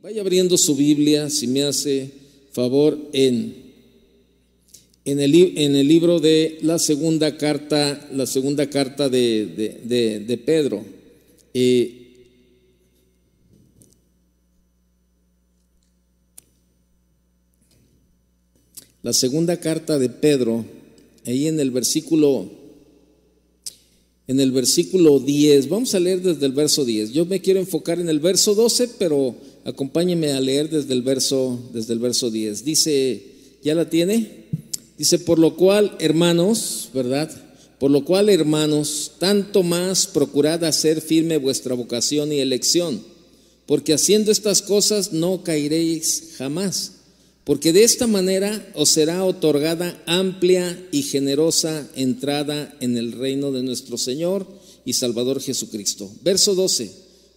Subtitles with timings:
[0.00, 2.08] Vaya abriendo su Biblia, si me hace
[2.52, 3.52] favor, en,
[5.04, 10.84] en, el, en el libro de la segunda carta, la segunda carta de, de, Pedro.
[11.52, 12.12] Eh,
[19.02, 20.64] la segunda carta de Pedro,
[21.26, 22.48] ahí en el versículo
[24.28, 25.68] en el versículo 10.
[25.68, 27.12] Vamos a leer desde el verso 10.
[27.12, 29.34] Yo me quiero enfocar en el verso 12, pero
[29.68, 32.64] acompáñeme a leer desde el verso, desde el verso 10.
[32.64, 33.22] Dice,
[33.62, 34.46] ¿ya la tiene?
[34.96, 37.30] Dice, por lo cual, hermanos, ¿verdad?
[37.78, 43.00] Por lo cual, hermanos, tanto más procurad hacer firme vuestra vocación y elección,
[43.66, 46.92] porque haciendo estas cosas no caeréis jamás
[47.48, 53.62] porque de esta manera os será otorgada amplia y generosa entrada en el reino de
[53.62, 54.46] nuestro Señor
[54.84, 56.12] y Salvador Jesucristo.
[56.22, 56.92] Verso 12.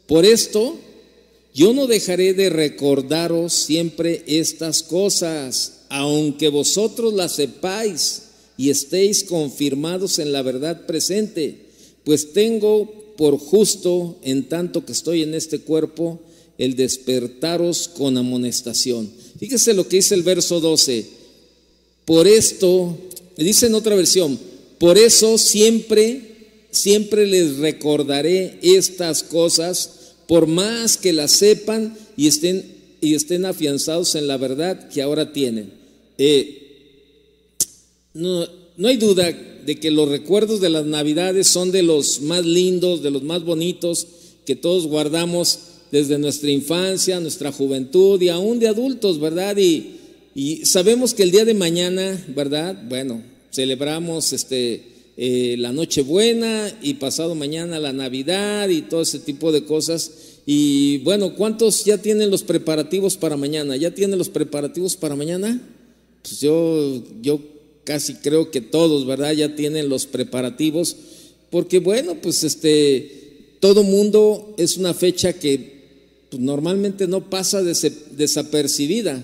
[0.08, 0.78] Por esto
[1.54, 8.24] yo no dejaré de recordaros siempre estas cosas, aunque vosotros las sepáis
[8.58, 11.66] y estéis confirmados en la verdad presente,
[12.04, 16.20] pues tengo por justo, en tanto que estoy en este cuerpo,
[16.58, 19.12] el despertaros con amonestación.
[19.40, 21.06] Fíjese lo que dice el verso 12.
[22.06, 22.98] Por esto,
[23.38, 24.40] dice en otra versión,
[24.78, 29.90] por eso siempre, siempre les recordaré estas cosas,
[30.28, 32.66] por más que las sepan y estén,
[33.02, 35.72] y estén afianzados en la verdad que ahora tienen.
[36.18, 36.58] Eh,
[38.14, 38.48] no,
[38.78, 39.32] no hay duda
[39.66, 43.44] de que los recuerdos de las navidades son de los más lindos, de los más
[43.44, 44.08] bonitos
[44.46, 45.60] que todos guardamos
[45.92, 49.58] desde nuestra infancia, nuestra juventud y aún de adultos, ¿verdad?
[49.58, 49.98] Y,
[50.34, 52.82] y sabemos que el día de mañana, ¿verdad?
[52.88, 59.52] Bueno, celebramos este, eh, la Nochebuena y pasado mañana la Navidad y todo ese tipo
[59.52, 60.12] de cosas.
[60.46, 63.76] Y bueno, ¿cuántos ya tienen los preparativos para mañana?
[63.76, 65.62] ¿Ya tienen los preparativos para mañana?
[66.24, 67.40] Pues yo, yo
[67.84, 69.34] casi creo que todos, ¿verdad?
[69.34, 70.96] Ya tienen los preparativos,
[71.50, 75.82] porque bueno, pues este, todo mundo es una fecha que
[76.30, 79.24] pues, normalmente no pasa desapercibida.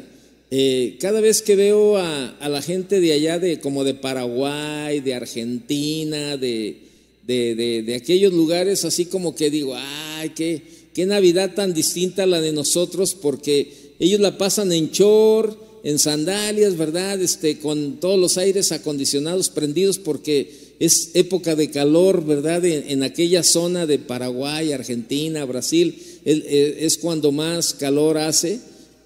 [0.50, 5.14] Eh, cada vez que veo a, la gente de allá, de, como de Paraguay, de
[5.14, 6.78] Argentina, de,
[7.26, 10.62] de, aquellos lugares, así como que digo, ay, qué,
[10.94, 16.00] qué Navidad tan distinta a la de nosotros, porque ellos la pasan en chor, en
[16.00, 17.22] sandalias, ¿verdad?
[17.22, 22.64] Este, con todos los aires acondicionados prendidos, porque es época de calor, ¿verdad?
[22.64, 28.60] En, aquella zona de Paraguay, Argentina, Brasil, es cuando más calor hace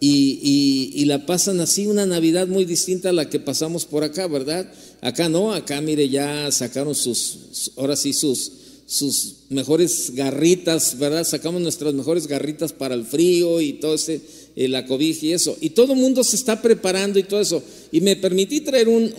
[0.03, 4.71] y, la pasan así una Navidad muy distinta a la que pasamos por acá, ¿verdad?
[5.01, 8.51] Acá no, acá mire, ya sacaron sus, ahora sí, sus,
[8.87, 11.23] sus mejores garritas, ¿verdad?
[11.23, 14.21] Sacamos nuestras mejores garritas para el frío y todo ese,
[14.55, 15.55] eh, la cobija y eso.
[15.61, 17.61] Y todo el mundo se está preparando y todo eso.
[17.91, 19.13] Y me permití traer un,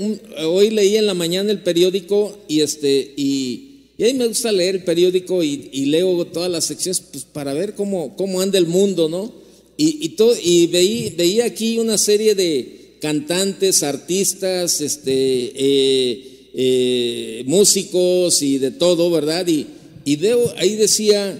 [0.46, 4.76] hoy leí en la mañana el periódico y este, y, y ahí me gusta leer
[4.76, 9.08] el periódico y, leo todas las secciones pues, para ver cómo, cómo anda el mundo,
[9.08, 9.41] ¿no?
[9.84, 18.70] Y, veí, veía aquí una serie de cantantes, artistas, este, eh, eh, músicos y de
[18.70, 19.46] todo, ¿verdad?
[19.48, 19.66] Y,
[20.04, 20.18] y
[20.56, 21.36] ahí decía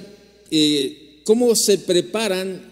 [0.51, 2.63] eh, cómo se preparan,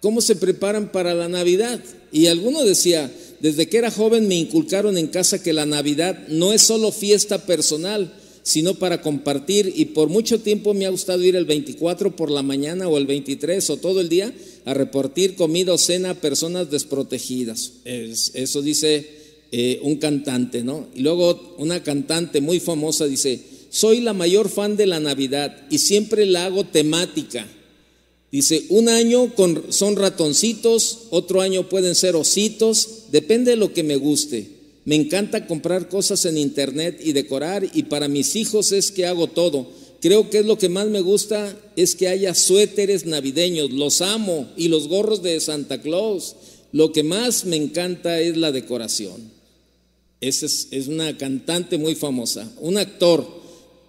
[0.00, 1.82] cómo se preparan para la Navidad.
[2.10, 6.52] Y alguno decía, desde que era joven me inculcaron en casa que la Navidad no
[6.52, 9.72] es solo fiesta personal, sino para compartir.
[9.74, 13.06] Y por mucho tiempo me ha gustado ir el 24 por la mañana o el
[13.06, 14.32] 23 o todo el día
[14.64, 17.72] a repartir comida o cena a personas desprotegidas.
[17.84, 19.06] eso dice
[19.50, 20.86] eh, un cantante, ¿no?
[20.94, 25.78] Y luego una cantante muy famosa dice, soy la mayor fan de la Navidad y
[25.78, 27.46] siempre la hago temática.
[28.30, 33.82] Dice, un año con, son ratoncitos, otro año pueden ser ositos, depende de lo que
[33.82, 34.61] me guste.
[34.84, 39.28] Me encanta comprar cosas en internet y decorar y para mis hijos es que hago
[39.28, 39.68] todo.
[40.00, 44.50] Creo que es lo que más me gusta es que haya suéteres navideños, los amo
[44.56, 46.34] y los gorros de Santa Claus.
[46.72, 49.30] Lo que más me encanta es la decoración.
[50.20, 53.41] Esa es, una cantante muy famosa, un actor.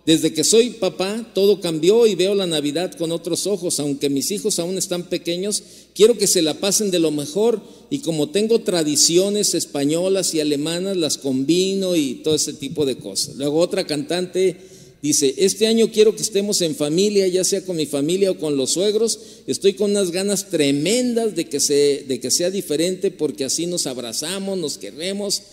[0.06, 3.80] Desde que soy papá, todo cambió y veo la Navidad con otros ojos.
[3.80, 5.64] Aunque mis hijos aún están pequeños,
[5.96, 10.98] quiero que se la pasen de lo mejor y como tengo tradiciones españolas y alemanas,
[10.98, 13.38] las combino y todo ese tipo de cosas.
[13.38, 14.58] Luego otra cantante
[15.02, 18.58] dice, este año quiero que estemos en familia, ya sea con mi familia o con
[18.58, 19.18] los suegros.
[19.48, 21.60] Estoy con unas ganas tremendas de que,
[22.06, 25.44] de que sea diferente porque así nos abrazamos, nos queremos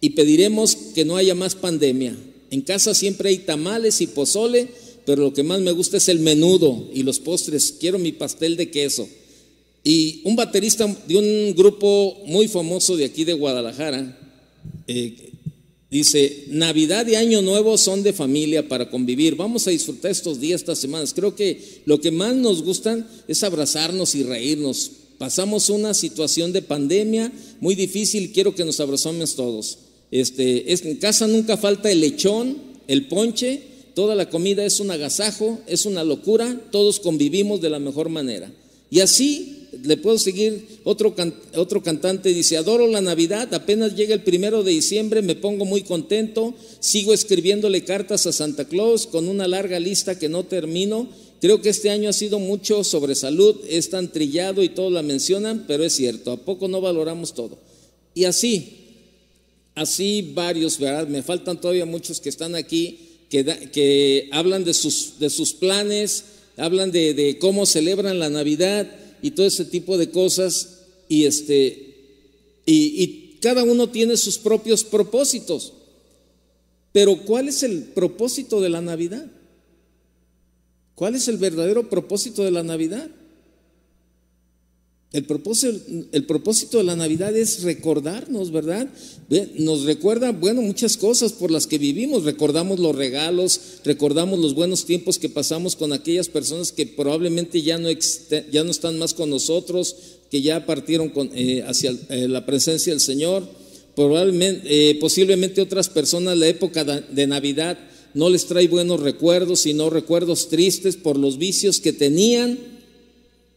[0.00, 2.16] y pediremos que no haya más pandemia.
[2.50, 4.68] En casa siempre hay tamales y pozole,
[5.04, 7.74] pero lo que más me gusta es el menudo y los postres.
[7.78, 9.08] Quiero mi pastel de queso.
[9.84, 14.18] Y un baterista de un grupo muy famoso de aquí de Guadalajara
[14.88, 15.30] eh,
[15.90, 19.36] dice, Navidad y Año Nuevo son de familia para convivir.
[19.36, 21.12] Vamos a disfrutar estos días, estas semanas.
[21.14, 24.90] Creo que lo que más nos gustan es abrazarnos y reírnos.
[25.18, 29.78] Pasamos una situación de pandemia muy difícil, quiero que nos abrazamos todos.
[30.10, 32.56] Este, en casa nunca falta el lechón,
[32.86, 33.62] el ponche,
[33.94, 38.50] toda la comida es un agasajo, es una locura, todos convivimos de la mejor manera.
[38.90, 41.14] Y así le puedo seguir, otro,
[41.56, 45.82] otro cantante dice, adoro la Navidad, apenas llega el primero de diciembre, me pongo muy
[45.82, 51.08] contento, sigo escribiéndole cartas a Santa Claus con una larga lista que no termino.
[51.40, 55.02] Creo que este año ha sido mucho sobre salud, es tan trillado y todos la
[55.02, 57.58] mencionan, pero es cierto, ¿a poco no valoramos todo?
[58.14, 58.85] Y así,
[59.76, 61.06] así varios, ¿verdad?
[61.06, 62.98] Me faltan todavía muchos que están aquí,
[63.30, 66.24] que, que hablan de sus, de sus planes,
[66.56, 68.90] hablan de, de cómo celebran la Navidad
[69.22, 70.80] y todo ese tipo de cosas.
[71.08, 71.94] Y, este,
[72.64, 75.74] y, cada uno tiene sus propios propósitos.
[76.90, 79.30] Pero ¿cuál es el propósito de la Navidad?
[80.94, 83.08] ¿Cuál es el verdadero propósito de la Navidad?
[85.16, 88.86] El propósito, de la Navidad es recordarnos, ¿verdad?
[89.56, 92.24] Nos recuerda, bueno, muchas cosas por las que vivimos.
[92.24, 97.78] Recordamos los regalos, recordamos los buenos tiempos que pasamos con aquellas personas que probablemente ya
[97.78, 99.96] no, están más con nosotros,
[100.30, 103.42] que ya partieron eh, hacia eh, la presencia del Señor.
[103.96, 107.78] Eh, posiblemente otras personas la época de Navidad
[108.12, 112.75] no les trae buenos recuerdos, sino recuerdos tristes por los vicios que tenían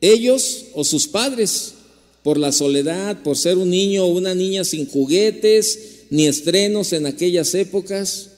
[0.01, 1.73] ellos o sus padres,
[2.23, 7.05] por la soledad, por ser un niño o una niña sin juguetes ni estrenos en
[7.05, 8.31] aquellas épocas.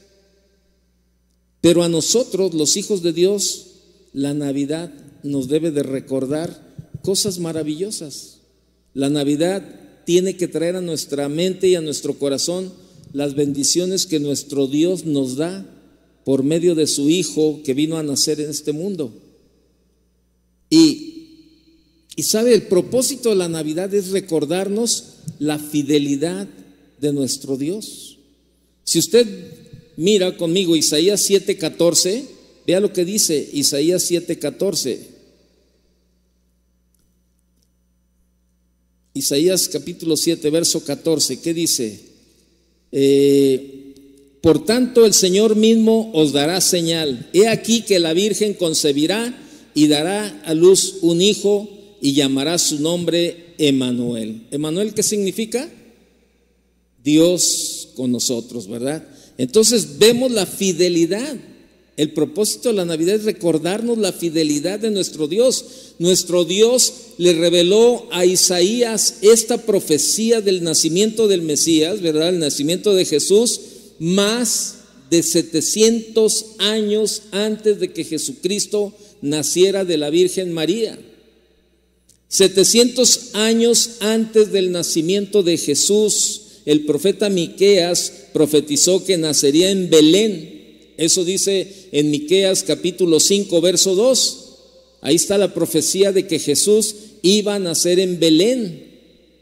[1.61, 3.67] Pero a nosotros, los hijos de Dios,
[4.13, 4.91] la Navidad
[5.23, 8.39] nos debe de recordar cosas maravillosas.
[8.93, 9.63] La Navidad
[10.05, 12.73] tiene que traer a nuestra mente y a nuestro corazón
[13.13, 15.65] las bendiciones que nuestro Dios nos da
[16.23, 19.13] por medio de su Hijo que vino a nacer en este mundo.
[20.69, 21.10] Y
[22.21, 25.05] y sabe, el propósito de la Navidad es recordarnos
[25.39, 26.47] la fidelidad
[26.99, 28.19] de nuestro Dios.
[28.83, 29.25] Si usted
[29.97, 32.25] mira conmigo Isaías 7:14,
[32.67, 34.99] vea lo que dice Isaías 7:14.
[39.15, 42.01] Isaías capítulo 7, verso 14, ¿qué dice?
[42.91, 43.95] Eh,
[44.41, 47.31] por tanto, el Señor mismo os dará señal.
[47.33, 49.35] He aquí que la Virgen concebirá
[49.73, 54.47] y dará a luz un hijo y llamará su nombre Emanuel.
[54.51, 55.69] ¿Emanuel qué significa?
[57.03, 59.07] Dios con nosotros, ¿verdad?
[59.37, 61.35] Entonces vemos la fidelidad.
[61.97, 65.65] El propósito de la Navidad es recordarnos la fidelidad de nuestro Dios.
[65.99, 72.29] Nuestro Dios le reveló a Isaías esta profecía del nacimiento del Mesías, ¿verdad?
[72.29, 73.59] El nacimiento de Jesús,
[73.99, 74.75] más
[75.11, 80.97] de 700 años antes de que Jesucristo naciera de la Virgen María.
[82.31, 90.93] 700 años antes del nacimiento de Jesús, el profeta Miqueas profetizó que nacería en Belén.
[90.95, 94.37] Eso dice en Miqueas capítulo 5 verso 2.
[95.01, 98.85] Ahí está la profecía de que Jesús iba a nacer en Belén,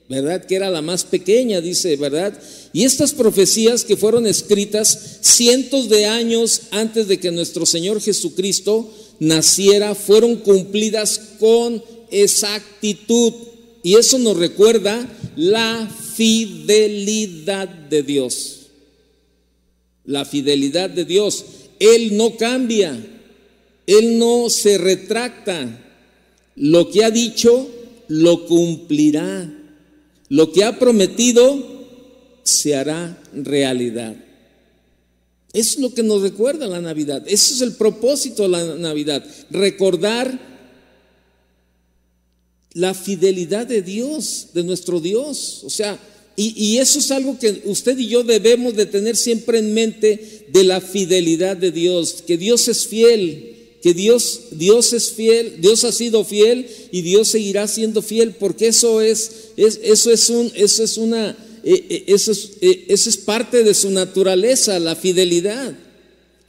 [0.10, 0.44] ¿verdad?
[0.46, 2.42] Que era la más pequeña, dice, ¿verdad?
[2.74, 8.90] Y estas profecías que fueron escritas cientos de años antes de que nuestro Señor Jesucristo
[9.20, 13.34] naciera, fueron cumplidas con exactitud.
[13.84, 18.68] Y eso nos recuerda la fidelidad de Dios.
[20.06, 21.46] La fidelidad de Dios.
[21.80, 22.98] Él no cambia.
[23.88, 25.86] Él no se retracta.
[26.56, 27.70] Lo que ha dicho,
[28.08, 29.50] lo cumplirá.
[30.28, 31.80] Lo que ha prometido,
[32.44, 34.16] se hará realidad.
[35.54, 37.24] Eso es lo que nos recuerda la Navidad.
[37.28, 39.26] Eso es el propósito de la Navidad.
[39.50, 40.59] Recordar
[42.74, 45.62] la fidelidad de Dios, de nuestro Dios.
[45.64, 46.00] O sea,
[46.42, 50.64] y, eso es algo que usted y yo debemos de tener siempre en mente de
[50.64, 55.92] la fidelidad de Dios, que Dios es fiel, que Dios, Dios es fiel, Dios ha
[55.92, 60.96] sido fiel y Dios seguirá siendo fiel, porque eso es, eso es un, eso es
[60.96, 61.32] una,
[61.66, 65.78] eh, eh, eso es, eh, eso es parte de su naturaleza, la fidelidad.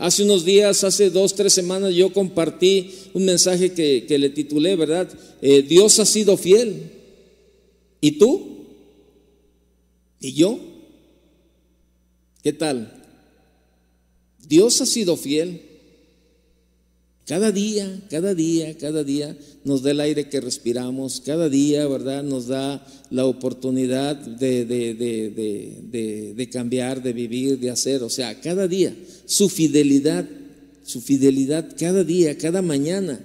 [0.01, 5.07] Hace unos días, hace dos, tres semanas, yo compartí un mensaje que, le titulé, ¿verdad?
[5.43, 6.91] Eh, Dios ha sido fiel.
[8.01, 8.65] ¿Y tú?
[10.19, 10.59] ¿Y yo?
[12.43, 13.05] ¿Qué tal?
[14.49, 15.61] Dios ha sido fiel.
[17.31, 22.25] Cada día, cada día, cada día nos da el aire que respiramos, cada día, ¿verdad?
[22.25, 28.03] Nos da la oportunidad de, de, cambiar, de vivir, de hacer.
[28.03, 28.97] O sea, cada día,
[29.27, 30.29] su fidelidad,
[30.83, 33.25] su fidelidad cada día, cada mañana.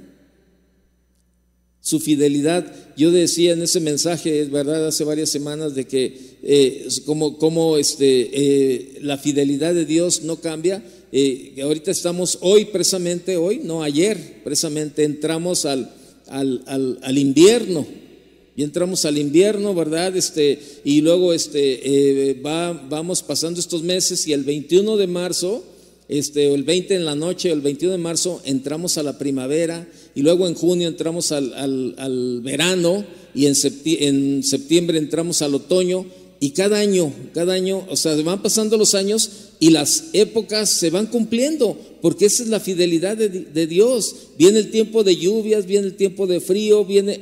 [1.81, 7.39] Su fidelidad, yo decía en ese mensaje, verdad, hace varias semanas, de que eh, como,
[7.39, 10.83] como este, eh, la fidelidad de Dios no cambia,
[11.17, 15.89] eh, ahorita estamos hoy precisamente, hoy, no ayer, precisamente entramos al,
[16.27, 17.87] al, invierno.
[18.57, 20.17] Y entramos al invierno, ¿verdad?
[20.17, 25.63] Este, y luego este, eh, va, vamos pasando estos meses y el 21 de marzo,
[26.09, 30.21] este, el 20 en la noche, el 21 de marzo, entramos a la primavera y
[30.21, 31.53] luego en junio entramos al,
[31.97, 33.55] al, verano y en,
[33.85, 36.07] en septiembre entramos al otoño
[36.41, 40.89] y cada año, cada año, o sea, van pasando los años y las épocas se
[40.89, 44.15] van cumpliendo, porque esa es la fidelidad de, Dios.
[44.37, 47.19] Viene el tiempo de lluvias, viene el tiempo de frío, viene,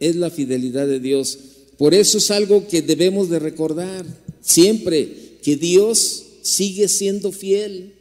[0.00, 1.38] es la fidelidad de Dios.
[1.76, 4.06] Por eso es algo que debemos de recordar
[4.40, 7.94] siempre, que Dios sigue siendo fiel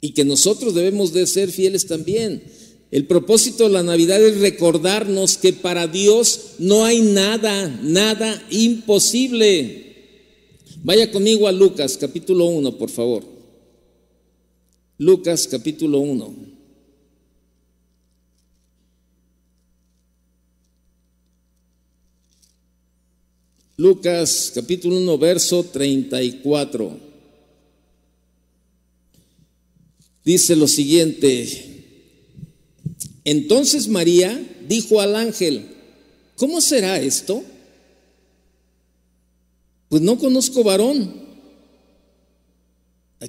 [0.00, 2.42] y que nosotros debemos de ser fieles también.
[2.90, 9.89] El propósito de la Navidad es recordarnos que para Dios no hay nada, nada imposible.
[10.82, 13.22] Vaya conmigo a Lucas capítulo 1, por favor.
[14.96, 16.34] Lucas capítulo 1.
[23.76, 26.98] Lucas capítulo 1, verso 34.
[30.24, 31.84] Dice lo siguiente,
[33.24, 35.66] entonces María dijo al ángel,
[36.36, 37.42] ¿cómo será esto?
[39.90, 41.12] Pues no conozco varón.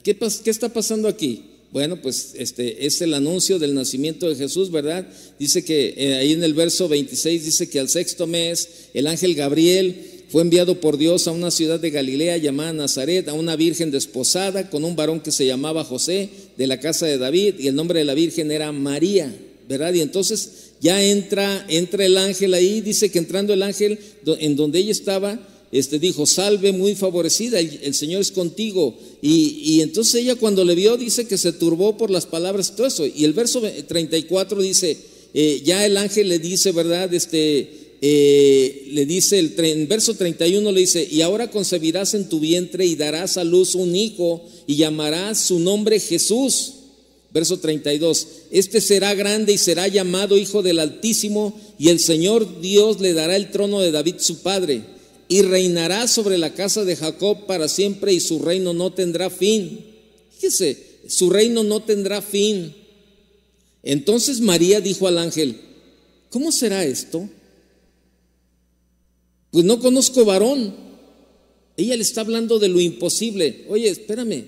[0.04, 0.16] ¿Qué,
[0.46, 1.44] está pasando aquí?
[1.72, 5.08] Bueno, pues este es el anuncio del nacimiento de Jesús, ¿verdad?
[5.40, 9.34] Dice que eh, ahí en el verso 26 dice que al sexto mes el ángel
[9.34, 13.90] Gabriel fue enviado por Dios a una ciudad de Galilea llamada Nazaret, a una virgen
[13.90, 17.76] desposada con un varón que se llamaba José de la casa de David y el
[17.76, 19.36] nombre de la virgen era María.
[19.68, 19.94] ¿verdad?
[19.94, 24.80] Y entonces ya entra, entra el ángel ahí, dice que entrando el ángel en donde
[24.80, 25.40] ella estaba,
[25.72, 28.94] este dijo, salve muy favorecida, el, Señor es contigo.
[29.22, 32.88] Y, entonces ella cuando le vio dice que se turbó por las palabras y todo
[32.88, 33.06] eso.
[33.06, 34.98] Y el verso 34 dice,
[35.34, 37.14] eh, ya el ángel le dice, ¿verdad?
[37.14, 37.70] Este,
[38.02, 42.86] eh, le dice, el, en verso 31 le dice, y ahora concebirás en tu vientre
[42.86, 46.74] y darás a luz un hijo y llamarás su nombre Jesús
[47.34, 53.00] Verso 32, este será grande y será llamado Hijo del Altísimo y el Señor Dios
[53.00, 54.84] le dará el trono de David su padre
[55.32, 59.80] y reinará sobre la casa de Jacob para siempre y su reino no tendrá fin.
[60.36, 62.76] Fíjese, su reino no tendrá fin.
[63.82, 65.56] Entonces María dijo al ángel,
[66.30, 67.30] ¿cómo será esto?
[69.52, 70.76] Pues no conozco varón.
[71.78, 73.64] Ella le está hablando de lo imposible.
[73.70, 74.48] Oye, espérame,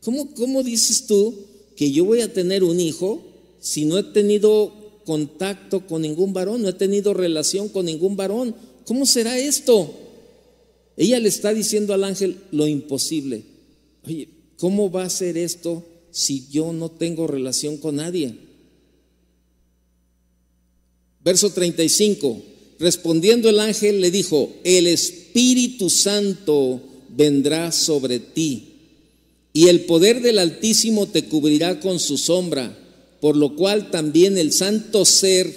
[0.00, 1.34] ¿cómo, cómo dices tú
[1.76, 3.22] que yo voy a tener un hijo
[3.60, 4.72] si no he tenido
[5.04, 8.54] contacto con ningún varón, no he tenido relación con ningún varón?
[8.88, 9.94] ¿Cómo será esto?
[10.96, 13.42] Ella le está diciendo al ángel lo imposible.
[14.06, 18.34] Oye, ¿cómo va a ser esto si yo no tengo relación con nadie?
[21.22, 22.42] Verso 35.
[22.78, 26.80] Respondiendo el ángel le dijo, el Espíritu Santo
[27.10, 28.68] vendrá sobre ti
[29.52, 32.74] y el poder del Altísimo te cubrirá con su sombra,
[33.20, 35.52] por lo cual también el santo ser,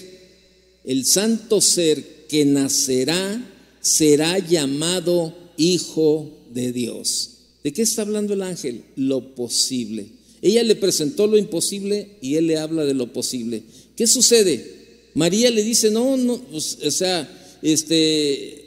[0.83, 3.45] el santo ser que nacerá,
[3.81, 7.31] será llamado Hijo de Dios.
[7.61, 8.85] ¿De qué está hablando el ángel?
[8.95, 10.05] Lo posible.
[10.41, 13.63] Ella le presentó lo imposible y él le habla de lo posible.
[13.97, 14.65] ¿Qué sucede?
[15.13, 17.29] María le dice, no, no, pues, o sea,
[17.61, 18.63] este,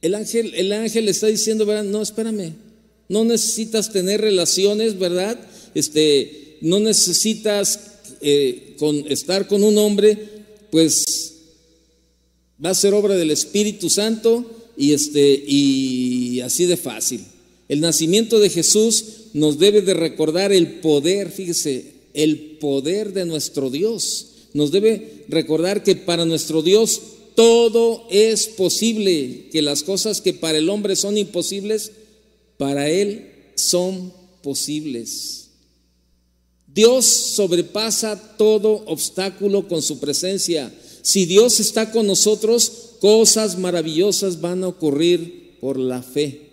[0.00, 2.52] el ángel, el ángel le está diciendo, no, espérame,
[3.08, 5.36] no necesitas tener relaciones, ¿verdad?
[5.74, 7.80] Este, no necesitas
[8.20, 8.76] eh,
[9.08, 10.16] estar con un hombre,
[10.70, 11.25] pues
[12.64, 14.44] va a ser obra del Espíritu Santo
[14.76, 17.24] y, este, y así de fácil.
[17.68, 23.70] El nacimiento de Jesús nos debe de recordar el poder, fíjese, el poder de nuestro
[23.70, 24.28] Dios.
[24.54, 27.00] Nos debe recordar que para nuestro Dios
[27.34, 31.92] todo es posible, que las cosas que para el hombre son imposibles,
[32.56, 35.48] para Él son posibles.
[36.66, 40.72] Dios sobrepasa todo obstáculo con su presencia.
[41.06, 46.48] Si Dios está con nosotros, cosas maravillosas van a ocurrir por la fe.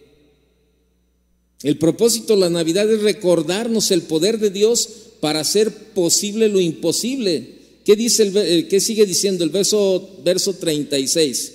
[1.63, 4.87] El propósito de la Navidad es recordarnos el poder de Dios
[5.21, 7.49] para hacer posible lo imposible.
[7.83, 11.53] ¿Qué, dice el, eh, qué sigue diciendo el verso, verso 36?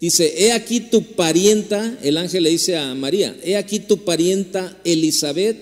[0.00, 4.80] Dice, he aquí tu parienta, el ángel le dice a María, he aquí tu parienta
[4.84, 5.58] Elizabeth,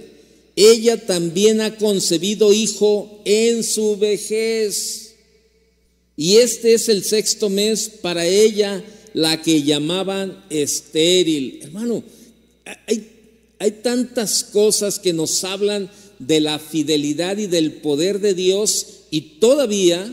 [0.54, 5.07] ella también ha concebido hijo en su vejez.
[6.18, 8.82] Y este es el sexto mes para ella,
[9.14, 11.60] la que llamaban estéril.
[11.62, 12.02] Hermano,
[12.88, 13.08] hay,
[13.60, 19.20] hay tantas cosas que nos hablan de la fidelidad y del poder de Dios y
[19.38, 20.12] todavía,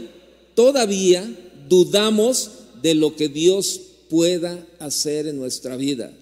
[0.53, 1.27] todavía
[1.67, 2.51] dudamos
[2.83, 6.13] de lo que Dios pueda hacer en nuestra vida.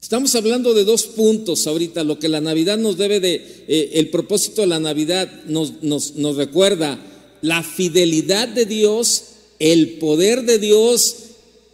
[0.00, 3.34] Estamos hablando de dos puntos ahorita, lo que la Navidad nos debe de,
[3.66, 6.98] eh, el propósito de la Navidad nos, recuerda
[7.42, 9.24] la fidelidad de Dios,
[9.58, 11.16] el poder de Dios,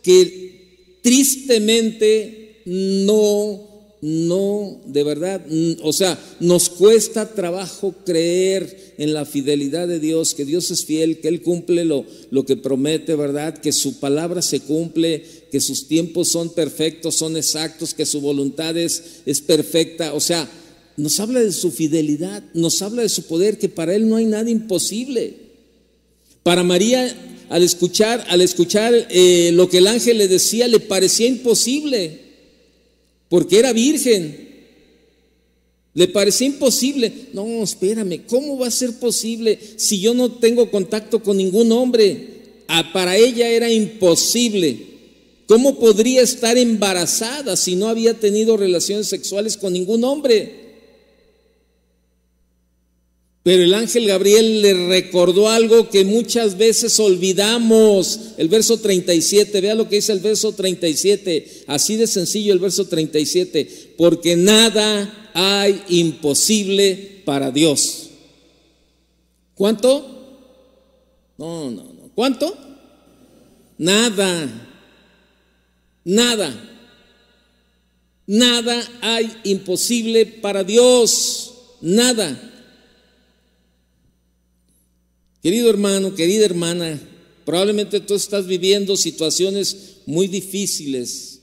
[0.03, 3.75] que tristemente no
[4.07, 5.41] no, de verdad,
[5.83, 11.21] o sea, nos cuesta trabajo creer en la fidelidad de Dios, que Dios es fiel,
[11.21, 13.57] que Él cumple lo que promete, ¿verdad?
[13.57, 18.77] Que su palabra se cumple, que sus tiempos son perfectos, son exactos, que su voluntad
[18.77, 20.13] es, es perfecta.
[20.13, 20.51] O sea,
[20.97, 24.25] nos habla de su fidelidad, nos habla de su poder, que para Él no hay
[24.25, 25.33] nada imposible.
[26.43, 27.17] Para María,
[27.51, 32.19] al escuchar, al escuchar eh, lo que el ángel le decía, le parecía imposible
[33.29, 34.49] porque era virgen.
[35.95, 37.13] Le parecía imposible.
[37.33, 42.27] No, espérame, ¿cómo va a ser posible si yo no tengo contacto con ningún hombre?
[42.67, 44.94] Ah, para ella era imposible.
[45.47, 50.65] ¿Cómo podría estar embarazada si no había tenido relaciones sexuales con ningún hombre?
[53.45, 58.21] Pero el ángel Gabriel le recordó algo que muchas veces olvidamos.
[58.39, 61.65] El verso 37, vea lo que dice el verso 37.
[61.67, 63.97] Así de sencillo el verso 37.
[63.99, 68.09] Porque nada hay imposible para Dios.
[69.55, 70.07] ¿Cuánto?
[71.37, 72.11] No, no, no.
[72.15, 72.57] ¿Cuánto?
[73.77, 74.71] Nada.
[76.05, 76.71] Nada.
[78.27, 81.55] Nada hay imposible para Dios.
[81.81, 82.53] Nada.
[85.43, 86.99] Querido hermano, querida hermana,
[87.45, 91.41] probablemente tú estás viviendo situaciones muy difíciles,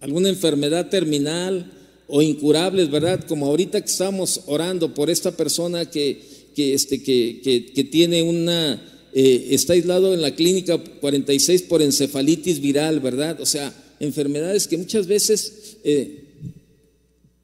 [0.00, 1.70] alguna enfermedad terminal
[2.08, 3.24] o incurables, ¿verdad?
[3.24, 6.20] Como ahorita que estamos orando por esta persona que,
[6.56, 13.40] que, este, tiene una, eh, está aislado en la clínica 46 por encefalitis viral, ¿verdad?
[13.40, 16.24] O sea, enfermedades que muchas veces eh,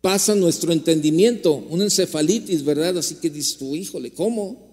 [0.01, 2.99] pasan nuestro entendimiento, una encefalitis, ¿verdad?
[2.99, 4.69] Así que dices tú, híjole, ¿cómo?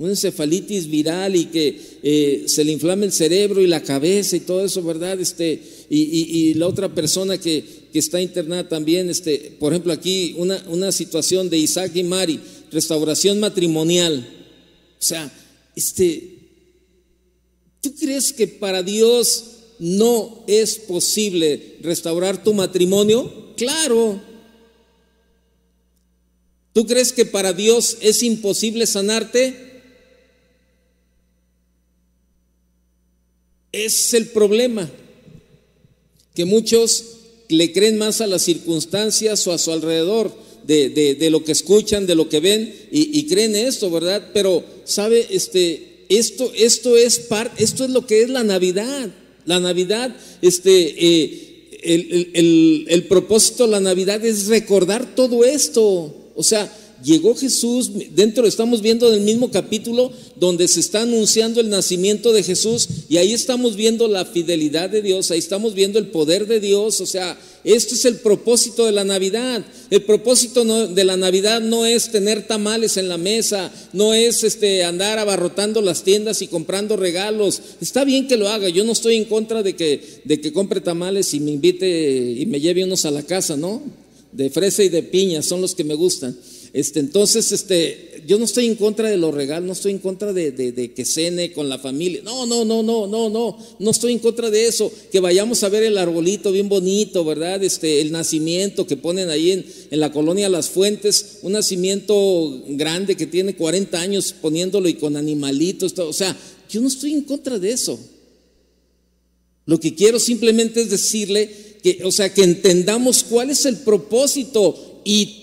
[0.00, 4.40] una encefalitis viral y que eh, se le inflame el cerebro y la cabeza y
[4.40, 5.20] todo eso, ¿verdad?
[5.20, 7.62] Este, y, la otra persona que,
[7.92, 12.40] está internada también, este, por ejemplo, aquí una, una situación de Isaac y Mari,
[12.72, 14.26] restauración matrimonial.
[14.98, 15.30] O sea,
[15.76, 16.38] este,
[17.80, 19.44] ¿tú crees que para Dios
[19.78, 23.54] no es posible restaurar tu matrimonio?
[23.56, 24.20] Claro.
[26.72, 29.70] ¿Tú crees que para Dios es imposible sanarte?
[33.72, 34.90] Es el problema,
[36.34, 37.04] que muchos
[37.48, 40.32] le creen más a las circunstancias o a su alrededor
[40.64, 44.30] de, lo que escuchan, de lo que ven y, creen esto, ¿verdad?
[44.32, 45.26] Pero, ¿sabe?
[45.30, 47.26] Este, esto, esto, es
[47.56, 49.10] esto es lo que es la Navidad.
[49.46, 56.32] La Navidad, este, eh, el, el, el propósito de la Navidad es recordar todo esto.
[56.34, 56.70] O sea,
[57.02, 62.42] llegó Jesús, dentro estamos viendo del mismo capítulo donde se está anunciando el nacimiento de
[62.42, 66.60] Jesús y ahí estamos viendo la fidelidad de Dios, ahí estamos viendo el poder de
[66.60, 69.64] Dios, o sea, esto es el propósito de la Navidad.
[69.90, 74.84] El propósito de la Navidad no es tener tamales en la mesa, no es este
[74.84, 77.60] andar abarrotando las tiendas y comprando regalos.
[77.80, 80.80] Está bien que lo haga, yo no estoy en contra de que de que compre
[80.80, 83.82] tamales y me invite y me lleve unos a la casa, ¿no?
[84.32, 86.36] De fresa y de piña son los que me gustan.
[86.72, 90.32] Este, entonces, este, yo no estoy en contra de los regalos, no estoy en contra
[90.32, 92.22] de, que cene con la familia.
[92.22, 94.92] No, no, no, no, no, no, no estoy en contra de eso.
[95.10, 97.62] Que vayamos a ver el arbolito bien bonito, ¿verdad?
[97.64, 103.26] Este, el nacimiento que ponen ahí en, la colonia Las Fuentes, un nacimiento grande que
[103.26, 106.36] tiene 40 años poniéndolo y con animalitos, o sea,
[106.70, 107.98] yo no estoy en contra de eso.
[109.66, 111.50] Lo que quiero simplemente es decirle
[111.82, 115.39] que, o sea, que entendamos cuál es el propósito y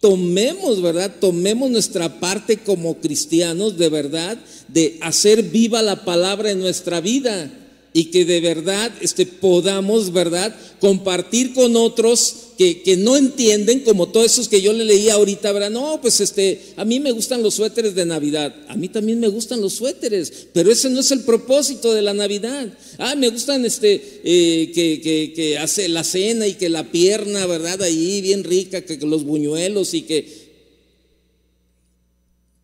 [0.00, 1.12] tomemos, ¿verdad?
[1.20, 7.50] Tomemos nuestra parte como cristianos de verdad de hacer viva la palabra en nuestra vida
[7.92, 10.54] y que de verdad este, podamos, ¿verdad?
[10.80, 15.52] Compartir con otros que, que, no entienden, como todos esos que yo le leía ahorita,
[15.52, 15.70] ¿verdad?
[15.70, 18.52] No, pues este, a mí me gustan los suéteres de Navidad.
[18.66, 22.14] A mí también me gustan los suéteres, pero ese no es el propósito de la
[22.14, 22.76] Navidad.
[22.98, 27.46] Ah, me gustan este, eh, que, que, que, hace la cena y que la pierna,
[27.46, 27.80] ¿verdad?
[27.80, 30.48] Ahí bien rica, que los buñuelos y que...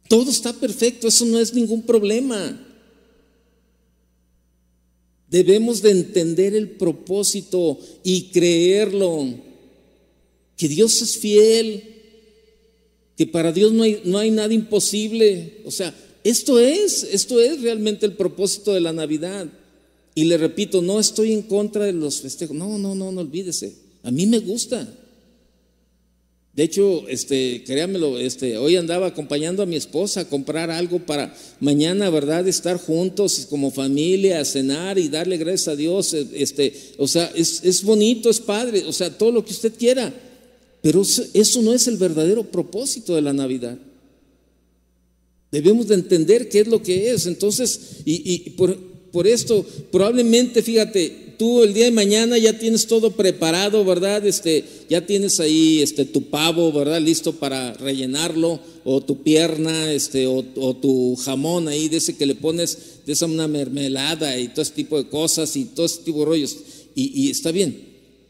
[0.08, 2.60] Todo está perfecto, eso no es ningún problema.
[5.30, 9.53] Debemos de entender el propósito y creerlo,
[10.56, 11.82] que Dios es fiel,
[13.16, 15.62] que para Dios no hay, no hay nada imposible.
[15.64, 19.46] O sea, esto es, esto es realmente el propósito de la Navidad.
[20.14, 22.56] Y le repito, no estoy en contra de los festejos.
[22.56, 23.74] No, no, no, no olvídese.
[24.02, 24.88] A mí me gusta.
[26.54, 31.36] De hecho, este, créamelo, este, hoy andaba acompañando a mi esposa a comprar algo para
[31.58, 32.46] mañana, ¿verdad?
[32.46, 36.14] Estar juntos como familia, a cenar y darle gracias a Dios.
[36.14, 40.14] Este, o sea, es, es bonito, es padre, o sea, todo lo que usted quiera.
[40.84, 43.78] Pero eso no es el verdadero propósito de la Navidad.
[45.50, 47.24] Debemos de entender qué es lo que es.
[47.24, 53.82] Entonces, y, por, esto, probablemente, fíjate, tú el día de mañana ya tienes todo preparado,
[53.82, 54.26] ¿verdad?
[54.26, 57.00] Este, ya tienes ahí este, tu pavo, ¿verdad?
[57.00, 60.42] Listo para rellenarlo, o tu pierna, este, o,
[60.76, 64.72] tu jamón ahí, de ese que le pones, de esa una mermelada y todo ese
[64.72, 66.58] tipo de cosas y todo ese tipo de rollos.
[66.94, 67.74] Y está bien,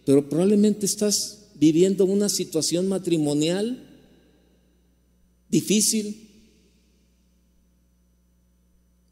[0.05, 3.91] pero probablemente estás viviendo una situación matrimonial
[5.49, 6.25] difícil,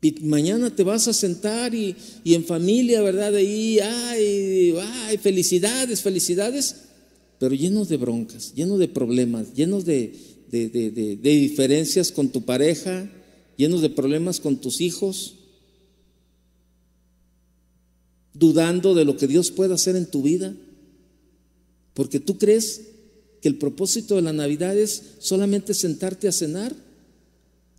[0.02, 3.36] y mañana te vas a sentar y, en familia, ¿verdad?
[3.36, 6.74] Ahí, ay, ay, felicidades, felicidades,
[7.38, 10.12] pero llenos de broncas, llenos de problemas, llenos de,
[10.50, 13.08] de, diferencias con tu pareja,
[13.56, 15.36] llenos de problemas con tus hijos,
[18.34, 20.52] dudando de lo que Dios puede hacer en tu vida,
[21.94, 22.82] porque tú crees
[23.40, 26.74] que el propósito de la Navidad es solamente sentarte a cenar,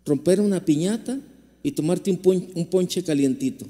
[0.05, 1.19] romper una piñata
[1.63, 3.65] y tomarte un, ponche calientito.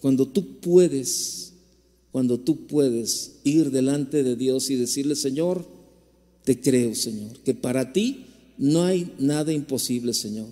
[0.00, 1.54] Cuando tú puedes,
[2.12, 5.66] cuando tú puedes ir delante de Dios y decirle, Señor,
[6.44, 8.26] te creo, Señor, que para ti
[8.58, 10.48] no hay nada imposible, Señor.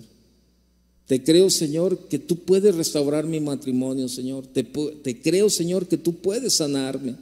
[1.05, 4.47] Te creo, Señor, que tú puedes restaurar mi matrimonio, Señor.
[4.47, 7.15] Te, te, creo, Señor, que tú puedes sanarme.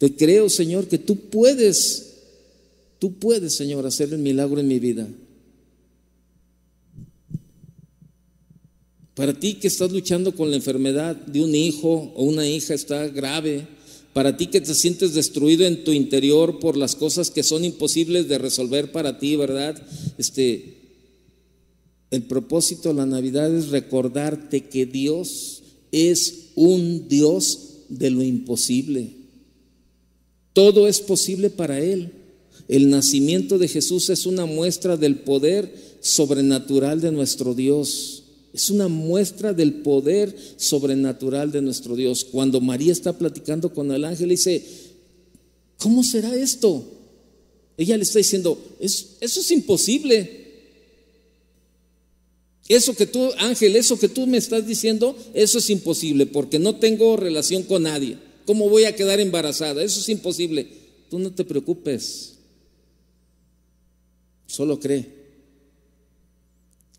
[0.00, 2.14] Te creo, Señor, que tú puedes,
[2.98, 5.06] tú puedes, Señor, hacer el milagro en mi vida.
[9.14, 13.08] Para ti que estás luchando con la enfermedad de un hijo o una hija está
[13.08, 13.66] grave,
[14.14, 18.26] para ti que te sientes destruido en tu interior por las cosas que son imposibles
[18.26, 19.86] de resolver para ti, ¿verdad?
[20.16, 20.78] Este
[22.10, 29.19] el propósito de la Navidad es recordarte que Dios es un Dios de lo imposible.
[30.60, 32.12] Todo es posible para Él.
[32.68, 38.24] El nacimiento de Jesús es una muestra del poder sobrenatural de nuestro Dios.
[38.52, 42.26] Es una muestra del poder sobrenatural de nuestro Dios.
[42.30, 44.62] Cuando María está platicando con el ángel, dice,
[45.78, 46.84] ¿cómo será esto?
[47.78, 50.44] Ella le está diciendo, eso, es imposible.
[52.68, 56.76] Eso que tú, ángel, eso que tú me estás diciendo, eso es imposible, porque no
[56.76, 58.28] tengo relación con nadie.
[58.50, 59.80] ¿Cómo voy a quedar embarazada?
[59.80, 60.66] Eso es imposible.
[61.08, 62.34] Tú no te preocupes.
[64.48, 65.06] Solo cree.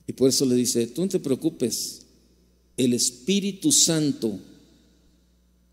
[0.07, 2.03] Y por eso le dice, tú no te preocupes,
[2.77, 4.39] el Espíritu Santo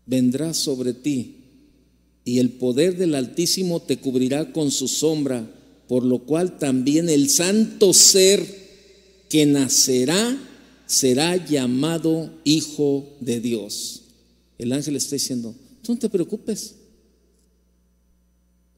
[0.05, 1.37] vendrá sobre ti
[2.25, 5.49] y el poder del Altísimo te cubrirá con su sombra,
[5.87, 8.45] por lo cual también el santo ser
[9.29, 10.37] que nacerá
[10.87, 14.01] será llamado Hijo de Dios.
[14.57, 15.55] El ángel está diciendo,
[15.93, 16.75] no te preocupes,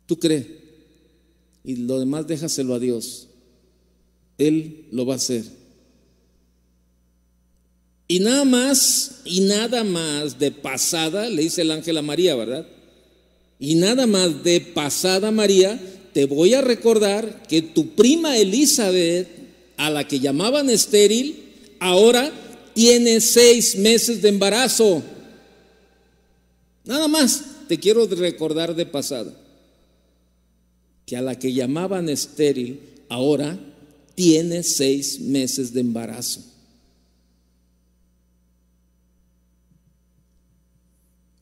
[0.05, 0.61] tú cree
[1.63, 3.27] y lo demás déjaselo a Dios.
[4.37, 5.43] Él lo va a hacer.
[8.07, 12.67] Y nada más, y nada más de pasada, le dice el ángel a María, ¿verdad?
[13.59, 15.79] Y nada más de pasada, María,
[16.13, 19.27] te voy a recordar que tu prima Elizabeth,
[19.77, 21.43] a la que llamaban estéril,
[21.79, 22.31] ahora
[22.73, 25.03] tiene seis meses de embarazo.
[26.83, 29.33] Nada más te quiero recordar de pasada
[31.05, 33.59] que a la que llamaban estéril, ahora
[34.15, 36.41] tiene seis meses de embarazo.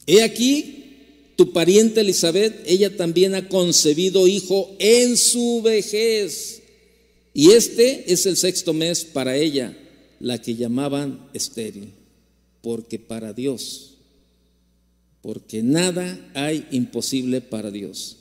[0.07, 6.63] He aquí, tu pariente Elizabeth, ella también ha concebido hijo en su vejez.
[7.33, 9.77] Y este es el sexto mes para ella,
[10.19, 11.93] la que llamaban estéril,
[12.61, 13.88] porque para Dios
[15.21, 18.17] porque nada hay imposible para Dios.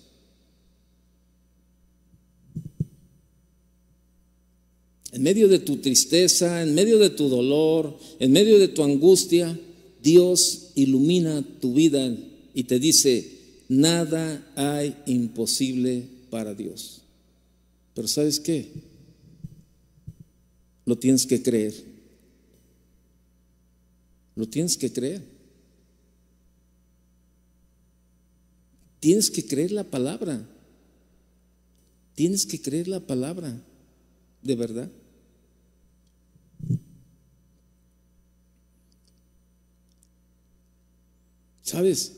[5.12, 9.58] En medio de tu tristeza, en medio de tu dolor, en medio de tu angustia,
[10.02, 12.14] Dios ilumina tu vida
[12.54, 17.02] y te dice, nada hay imposible para Dios.
[17.94, 18.68] Pero ¿sabes qué?
[20.84, 21.74] Lo tienes que creer.
[24.36, 25.37] Lo tienes que creer.
[29.00, 30.48] Tienes que creer la palabra.
[32.14, 33.62] Tienes que creer la palabra.
[34.42, 34.90] De verdad.
[41.62, 42.14] ¿Sabes?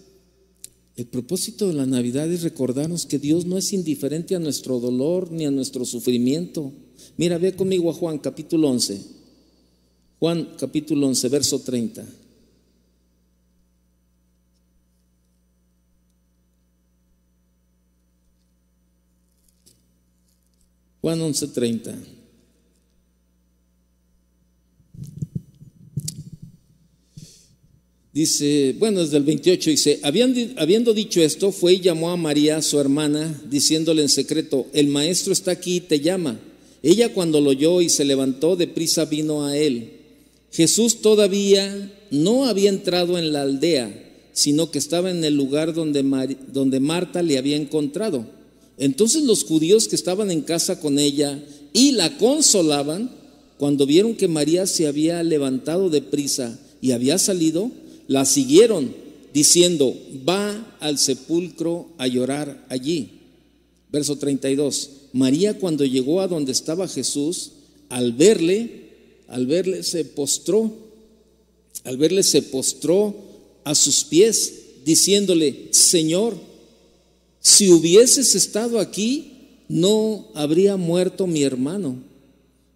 [0.96, 5.32] El propósito de la Navidad es recordarnos que Dios no es indiferente a nuestro dolor
[5.32, 6.72] ni a nuestro sufrimiento.
[7.16, 9.00] Mira, ve conmigo a Juan capítulo 11.
[10.18, 12.06] Juan capítulo 11, verso 30.
[21.10, 21.98] Juan 11, 30.
[28.12, 32.78] Dice, bueno, desde el 28 dice, habiendo dicho esto, fue y llamó a María, su
[32.78, 36.38] hermana, diciéndole en secreto, el maestro está aquí y te llama.
[36.80, 39.94] Ella cuando lo oyó y se levantó, deprisa vino a él.
[40.52, 46.36] Jesús todavía no había entrado en la aldea, sino que estaba en el lugar donde,
[46.52, 48.38] donde Marta le había encontrado.
[48.80, 51.38] Entonces los judíos que estaban en casa con ella
[51.74, 53.10] y la consolaban,
[53.58, 57.70] cuando vieron que María se había levantado deprisa y había salido,
[58.08, 58.94] la siguieron
[59.34, 59.94] diciendo,
[60.26, 63.10] va al sepulcro a llorar allí.
[63.92, 64.90] Verso 32.
[65.12, 67.50] María cuando llegó a donde estaba Jesús,
[67.90, 68.88] al verle,
[69.28, 70.72] al verle se postró,
[71.84, 73.14] al verle se postró
[73.64, 74.54] a sus pies,
[74.86, 76.34] diciéndole, Señor,
[77.40, 79.32] si hubieses estado aquí,
[79.68, 81.96] no habría muerto mi hermano.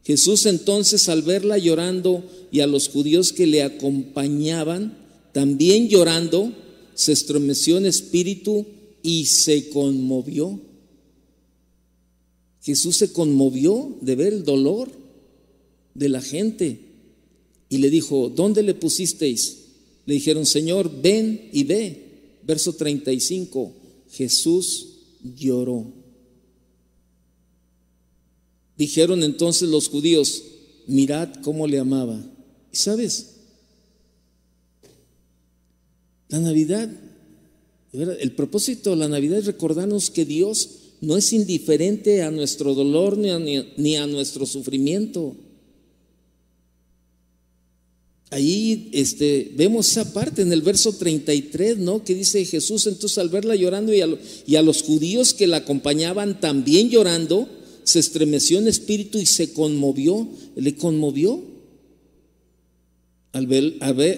[0.05, 4.97] Jesús entonces al verla llorando y a los judíos que le acompañaban,
[5.33, 6.53] también llorando,
[6.95, 8.67] se estremeció en espíritu
[9.03, 10.61] y se conmovió.
[12.63, 14.91] Jesús se conmovió de ver el dolor
[15.95, 16.79] de la gente
[17.69, 19.59] y le dijo, ¿dónde le pusisteis?
[20.07, 22.05] Le dijeron, Señor, ven y ve.
[22.47, 23.73] Verso 35,
[24.15, 24.89] Jesús
[25.37, 25.93] lloró.
[28.77, 30.43] Dijeron entonces los judíos,
[30.87, 32.21] mirad cómo le amaba.
[32.73, 33.35] ¿Y sabes?
[36.29, 36.91] La Navidad,
[37.93, 40.69] el propósito de la Navidad es recordarnos que Dios
[41.01, 45.37] no es indiferente a nuestro dolor ni a, nuestro sufrimiento.
[48.31, 52.03] Ahí este, vemos esa parte en el verso 33, ¿no?
[52.03, 54.09] Que dice Jesús, entonces al verla llorando y a,
[54.47, 57.49] y los judíos que la acompañaban también llorando,
[57.85, 61.55] se estremeció en espíritu y se conmovió, le conmovió
[63.35, 63.75] al ver,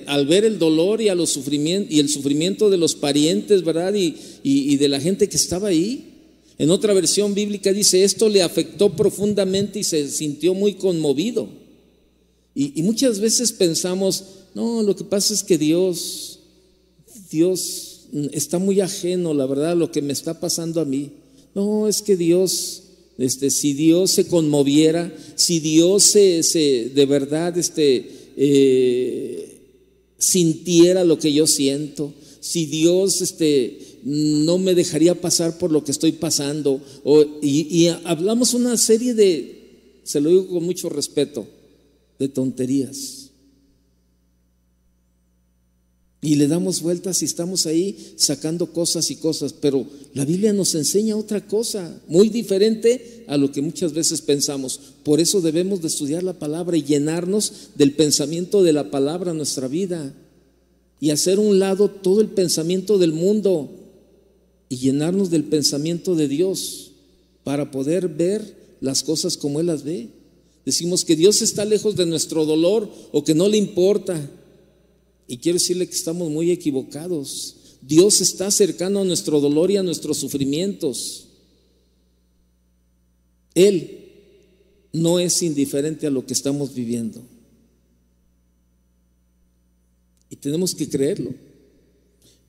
[0.07, 3.95] al ver, el dolor y, a los sufrimientos, y el sufrimiento de los parientes, ¿verdad?
[3.95, 6.13] Y, y, de la gente que estaba ahí.
[6.59, 11.49] En otra versión bíblica dice, esto le afectó profundamente y se sintió muy conmovido.
[12.59, 16.39] Y, muchas veces pensamos, no, lo que pasa es que Dios,
[17.31, 21.13] Dios está muy ajeno, la verdad, a lo que me está pasando a mí.
[21.55, 22.85] No, es que Dios,
[23.19, 29.61] este, si Dios se conmoviera, si Dios se, se de verdad, este, eh,
[30.17, 35.93] sintiera lo que yo siento, si Dios este, no me dejaría pasar por lo que
[35.93, 36.81] estoy pasando.
[37.05, 41.47] O, y, hablamos una serie de, se lo digo con mucho respeto,
[42.19, 43.31] de tonterías.
[46.27, 50.75] Y le damos vueltas y estamos ahí sacando cosas y cosas, pero la Biblia nos
[50.75, 54.81] enseña otra cosa, muy diferente a lo que muchas veces pensamos.
[55.05, 59.37] Por eso debemos de estudiar la palabra y llenarnos del pensamiento de la palabra en
[59.37, 60.15] nuestra vida
[60.99, 63.71] y hacer un lado todo el pensamiento del mundo
[64.69, 66.93] y llenarnos del pensamiento de Dios
[67.45, 70.09] para poder ver las cosas como Él las ve.
[70.67, 74.29] Decimos que Dios está lejos de nuestro dolor o que no le importa.
[75.29, 77.55] Y quiero decirle que estamos muy equivocados.
[77.81, 81.29] Dios está cercano a nuestro dolor y a nuestros sufrimientos.
[83.55, 84.07] Él
[84.93, 87.23] no es indiferente a lo que estamos viviendo.
[90.31, 91.33] Y tenemos que creerlo.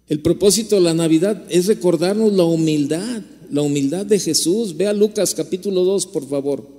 [0.07, 4.75] El propósito de la Navidad es recordarnos la humildad, la humildad de Jesús.
[4.75, 6.76] Vea Lucas capítulo 2, por favor.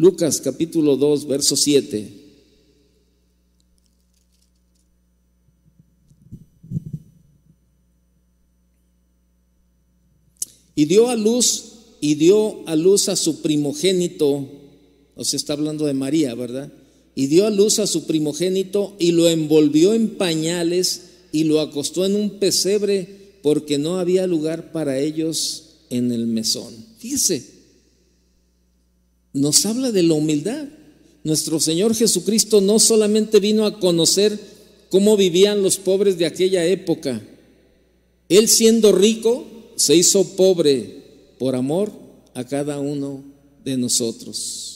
[0.00, 2.20] Lucas capítulo 2, verso 7.
[10.74, 11.64] y dio a luz
[12.00, 14.48] y dio a luz a su primogénito,
[15.14, 16.72] o se está hablando de María, ¿verdad?
[17.14, 22.06] Y dio a luz a su primogénito y lo envolvió en pañales y lo acostó
[22.06, 23.06] en un pesebre
[23.42, 26.72] porque no había lugar para ellos en el mesón.
[26.96, 27.59] Fíjese,
[29.32, 30.68] nos habla de la humildad.
[31.24, 34.38] Nuestro Señor Jesucristo no solamente vino a conocer
[34.88, 37.22] cómo vivían los pobres de aquella época,
[38.28, 41.04] Él siendo rico se hizo pobre
[41.38, 41.92] por amor
[42.34, 43.24] a cada uno
[43.64, 44.70] de nosotros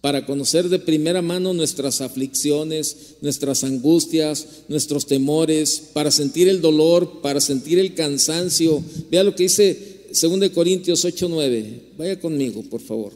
[0.00, 7.20] para conocer de primera mano nuestras aflicciones, nuestras angustias, nuestros temores, para sentir el dolor,
[7.20, 8.82] para sentir el cansancio.
[9.10, 11.80] Vea lo que dice 2 Corintios 8, 9.
[11.98, 13.12] Vaya conmigo, por favor.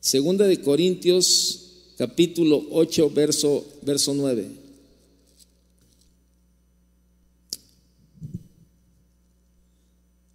[0.00, 1.60] Segunda de Corintios
[1.98, 4.46] capítulo 8, verso, verso 9.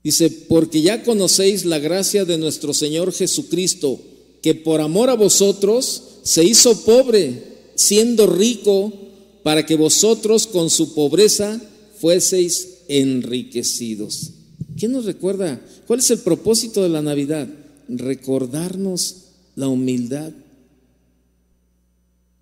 [0.03, 3.99] Dice, porque ya conocéis la gracia de nuestro Señor Jesucristo
[4.43, 7.41] que por amor a vosotros se hizo pobre,
[7.73, 8.93] siendo rico,
[9.41, 11.59] para que vosotros con su pobreza
[11.99, 14.29] fueseis enriquecidos.
[14.77, 15.59] ¿Quién nos recuerda?
[15.87, 17.47] ¿Cuál es el propósito de la Navidad?
[17.89, 19.24] Recordarnos
[19.55, 20.31] la humildad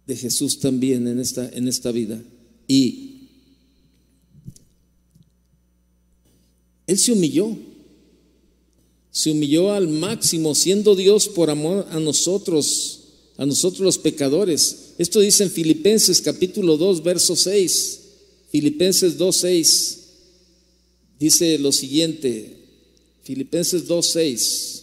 [0.06, 2.22] de Jesús también en esta, en esta vida.
[2.68, 3.30] Y
[6.88, 7.58] Él se humilló
[9.14, 13.02] se humilló al máximo, siendo Dios por amor a nosotros,
[13.38, 14.96] a nosotros los pecadores.
[14.98, 18.00] Esto dice en Filipenses capítulo 2, verso 6.
[18.50, 20.00] Filipenses 2, 6.
[21.20, 22.58] Dice lo siguiente,
[23.22, 24.83] Filipenses 2, 6.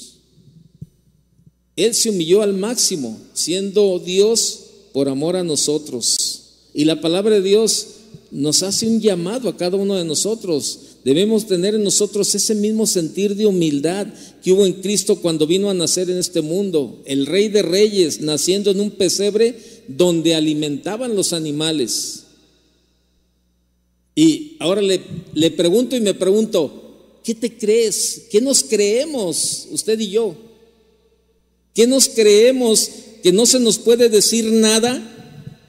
[1.75, 4.59] Él se humilló al máximo, siendo Dios
[4.93, 6.41] por amor a nosotros.
[6.73, 7.87] Y la palabra de Dios
[8.31, 12.85] nos hace un llamado a cada uno de nosotros Debemos tener en nosotros ese mismo
[12.85, 14.07] sentir de humildad
[14.43, 18.21] que hubo en Cristo cuando vino a nacer en este mundo, el rey de reyes,
[18.21, 19.57] naciendo en un pesebre
[19.87, 22.25] donde alimentaban los animales.
[24.13, 25.01] Y ahora le,
[25.33, 28.27] le pregunto y me pregunto, ¿qué te crees?
[28.29, 30.35] ¿Qué nos creemos usted y yo?
[31.73, 32.89] ¿Qué nos creemos
[33.23, 35.01] que no se nos puede decir nada?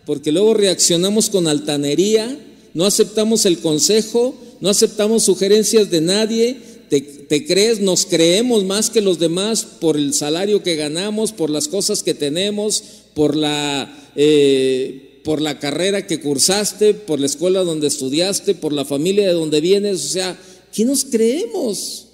[0.04, 2.38] Porque luego reaccionamos con altanería,
[2.74, 6.56] no aceptamos el consejo, no aceptamos sugerencias de nadie,
[6.88, 11.66] te, crees, nos creemos más que los demás por el salario que ganamos, por las
[11.66, 12.84] cosas que tenemos,
[13.14, 18.84] por la, eh, por la carrera que cursaste, por la escuela donde estudiaste, por la
[18.84, 20.04] familia de donde vienes.
[20.04, 20.38] O sea,
[20.70, 22.08] ¿qué nos creemos?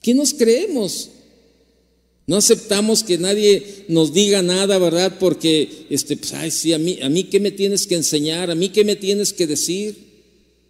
[0.00, 1.10] ¿Qué nos creemos?
[2.26, 5.18] No aceptamos que nadie nos diga nada, ¿verdad?
[5.20, 8.54] Porque, este, pues, ay, sí, a mí, a mí qué me tienes que enseñar, a
[8.54, 10.14] mí qué me tienes que decir.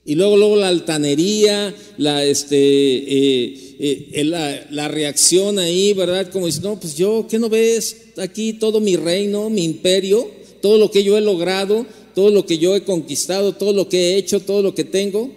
[0.05, 6.31] Y luego, luego la altanería, la, este, eh, eh, la, reacción ahí, ¿verdad?
[6.31, 10.77] Como dice, no, pues yo, ¿qué no ves aquí todo mi reino, mi imperio, todo
[10.77, 14.17] lo que yo he logrado, todo lo que yo he conquistado, todo lo que he
[14.17, 15.35] hecho, todo lo que tengo?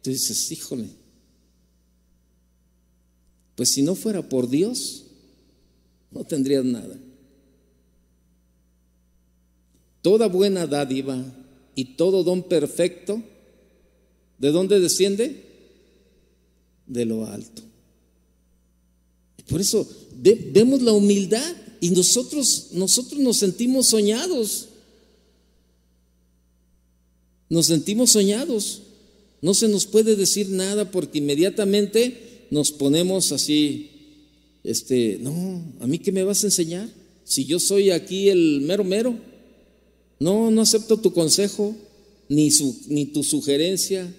[0.00, 0.86] Tú dices, híjole,
[3.54, 5.07] pues si no fuera por Dios,
[6.10, 6.98] no tendrías nada.
[10.02, 11.24] Toda buena dádiva
[11.74, 13.22] y todo don perfecto
[14.38, 15.44] ¿De dónde desciende?
[16.86, 17.62] De lo alto.
[19.48, 24.68] Por eso vemos la humildad y nosotros, nosotros nos sentimos soñados.
[27.48, 28.82] Nos sentimos soñados.
[29.42, 33.97] No se nos puede decir nada porque inmediatamente nos ponemos así,
[34.70, 36.88] este, no, ¿a mí qué me vas a enseñar?
[37.24, 39.18] Si yo soy aquí el mero mero.
[40.20, 41.76] No, no acepto tu consejo,
[42.28, 44.12] ni, su, ni tu sugerencia,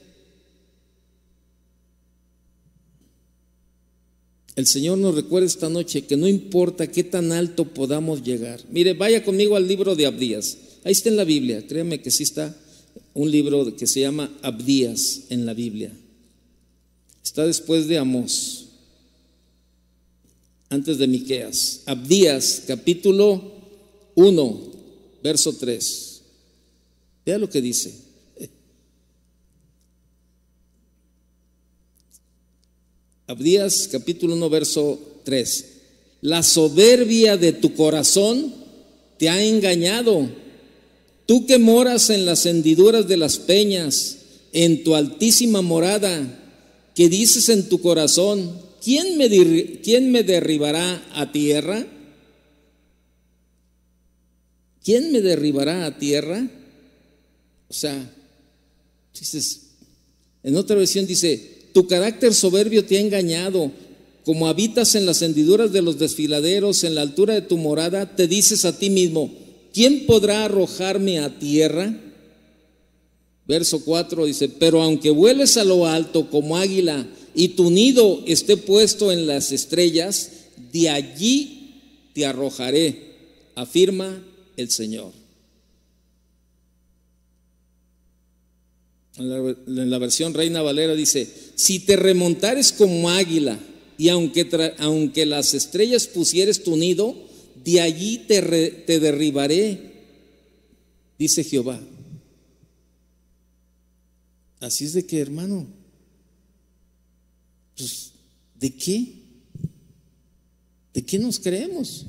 [4.59, 8.59] El Señor nos recuerda esta noche que no importa qué tan alto podamos llegar.
[8.69, 10.57] Mire, vaya conmigo al libro de Abdías.
[10.83, 11.65] Ahí está en la Biblia.
[11.65, 12.53] Créeme que sí está
[13.13, 15.93] un libro que se llama Abdías en la Biblia.
[17.23, 18.65] Está después de Amós,
[20.69, 21.81] antes de Miqueas.
[21.85, 23.41] Abdías, capítulo
[24.15, 24.61] 1,
[25.23, 26.21] verso 3.
[27.25, 27.93] Vea lo que dice.
[33.27, 35.65] Abdías capítulo 1, verso 3.
[36.21, 38.53] La soberbia de tu corazón
[39.17, 40.29] te ha engañado.
[41.25, 44.17] Tú que moras en las hendiduras de las peñas,
[44.51, 46.35] en tu altísima morada,
[46.95, 49.29] que dices en tu corazón, ¿quién me,
[49.81, 51.85] quién me derribará a tierra?
[54.83, 56.49] ¿Quién me derribará a tierra?
[57.69, 58.11] O sea,
[59.13, 59.61] dices,
[60.43, 63.71] en otra versión dice, tu carácter soberbio te ha engañado,
[64.25, 68.27] como habitas en las hendiduras de los desfiladeros, en la altura de tu morada, te
[68.27, 69.31] dices a ti mismo,
[69.73, 71.95] ¿quién podrá arrojarme a tierra?
[73.47, 78.57] Verso 4 dice, pero aunque vueles a lo alto como águila y tu nido esté
[78.57, 80.31] puesto en las estrellas,
[80.71, 83.15] de allí te arrojaré,
[83.55, 84.23] afirma
[84.57, 85.11] el Señor.
[89.17, 93.59] En la, versión Reina Valera dice, si te remontares como águila
[93.97, 97.15] y aunque, aunque las estrellas pusieres tu nido,
[97.63, 98.41] de allí te,
[98.85, 99.91] te derribaré,
[101.17, 101.81] dice Jehová.
[104.61, 105.67] Así es de que, hermano,
[107.79, 108.11] pues,
[108.59, 109.13] ¿de qué?
[110.93, 112.05] ¿De qué nos creemos?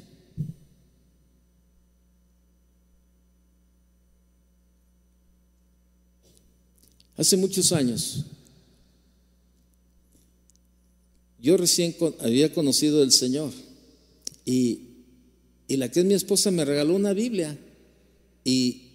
[7.16, 8.24] Hace muchos años,
[11.38, 13.52] yo recién había conocido al Señor
[14.44, 14.80] y,
[15.68, 17.58] y la que es mi esposa me regaló una Biblia
[18.42, 18.90] y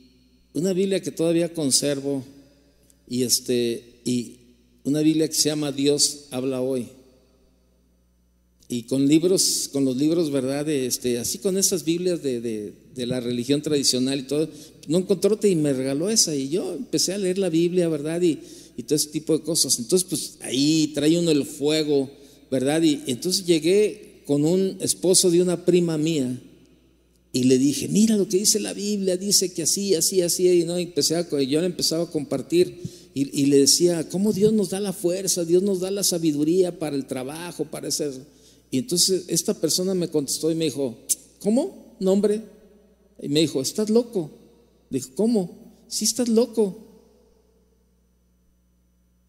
[0.54, 2.26] una Biblia que todavía conservo
[3.08, 4.35] y este y
[4.86, 6.88] una Biblia que se llama Dios habla hoy.
[8.68, 10.68] Y con libros, con los libros, ¿verdad?
[10.70, 14.50] este, así con esas Biblias de, de, la religión tradicional y todo,
[14.88, 16.36] no encontró y me regaló esa.
[16.36, 18.22] Y yo empecé a leer la Biblia, ¿verdad?
[18.22, 18.40] Y,
[18.78, 19.78] y todo ese tipo de cosas.
[19.78, 22.10] Entonces, pues ahí trae uno el fuego,
[22.50, 22.82] ¿verdad?
[22.82, 26.40] Y entonces llegué con un esposo de una prima mía
[27.32, 30.64] y le dije, mira lo que dice la Biblia, dice que así, así, así, y
[30.64, 32.80] no, y empecé a, yo le empezaba a compartir
[33.18, 35.46] y, le decía, ¿cómo Dios nos da la fuerza?
[35.46, 38.12] Dios nos da la sabiduría para el trabajo, para ese...
[38.70, 40.98] Y entonces esta persona me contestó y me dijo,
[41.40, 41.96] ¿cómo?
[42.02, 42.42] ¿Nombre?
[43.22, 44.32] Y me dijo, ¿estás loco?
[44.90, 45.86] Le dije, ¿cómo?
[45.88, 46.78] Sí, estás loco.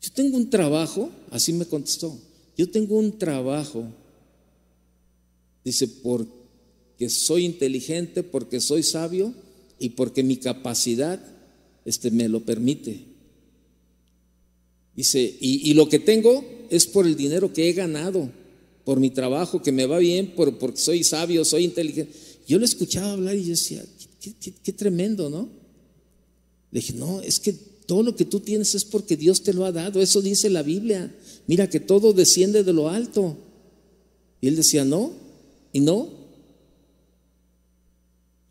[0.01, 2.19] Yo tengo un trabajo, así me contestó,
[2.57, 3.85] yo tengo un trabajo,
[5.65, 9.33] dice, porque soy inteligente, porque soy sabio
[9.79, 11.25] y porque mi capacidad
[11.85, 13.16] este, me lo permite.
[14.97, 18.31] Dice, y, lo que tengo es por el dinero que he ganado,
[18.83, 22.13] por mi trabajo, que me va bien, por, porque soy sabio, soy inteligente.
[22.49, 23.85] Yo le escuchaba hablar y yo decía,
[24.63, 25.51] qué, tremendo, ¿no?
[26.71, 29.67] Le dije, no, es que todo lo que tú tienes es porque Dios te lo
[29.67, 31.15] ha dado, eso dice la Biblia.
[31.47, 33.37] Mira que todo desciende de lo alto.
[34.41, 35.13] Y él decía, no,
[35.75, 36.11] y no.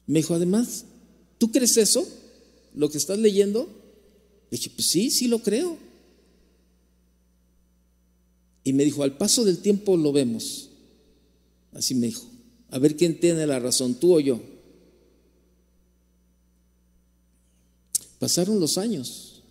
[0.06, 0.86] Me dijo, además,
[1.40, 2.08] ¿tú crees eso?
[2.76, 3.64] ¿Lo que estás leyendo?
[4.52, 5.85] Le dije, pues sí, sí lo creo.
[8.66, 10.72] Y me dijo, al paso del tiempo lo vemos.
[11.72, 12.26] Así me dijo,
[12.72, 14.42] a ver quién tiene la razón, tú o yo.
[18.18, 19.44] Pasaron los años,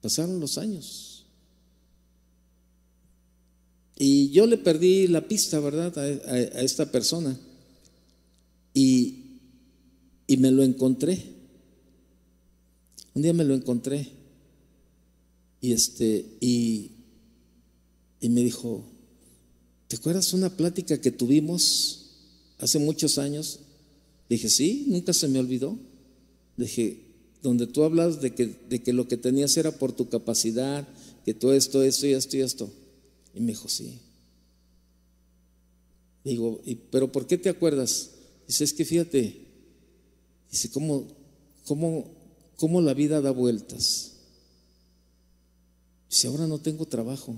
[0.00, 1.26] pasaron los años.
[3.98, 5.96] Y yo le perdí la pista, ¿verdad?
[5.98, 7.38] A, esta persona.
[8.72, 9.38] Y,
[10.26, 11.22] y me lo encontré.
[13.12, 14.08] Un día me lo encontré.
[15.60, 16.95] Y este, y
[18.20, 18.84] y me dijo,
[19.88, 22.10] ¿te acuerdas una plática que tuvimos
[22.58, 23.60] hace muchos años?
[24.28, 25.78] Dije, sí, nunca se me olvidó.
[26.56, 27.04] Dije,
[27.42, 30.88] donde tú hablas de que, de que lo que tenías era por tu capacidad,
[31.24, 32.70] que todo esto, esto y esto y esto.
[33.34, 33.98] Y me dijo, sí.
[36.24, 36.60] Digo,
[36.90, 38.10] ¿pero por qué te acuerdas?
[38.48, 39.46] Dice, es que fíjate,
[40.50, 41.06] dice, ¿cómo,
[41.64, 42.10] cómo,
[42.56, 44.12] cómo la vida da vueltas?
[46.08, 47.36] Si ahora no tengo trabajo.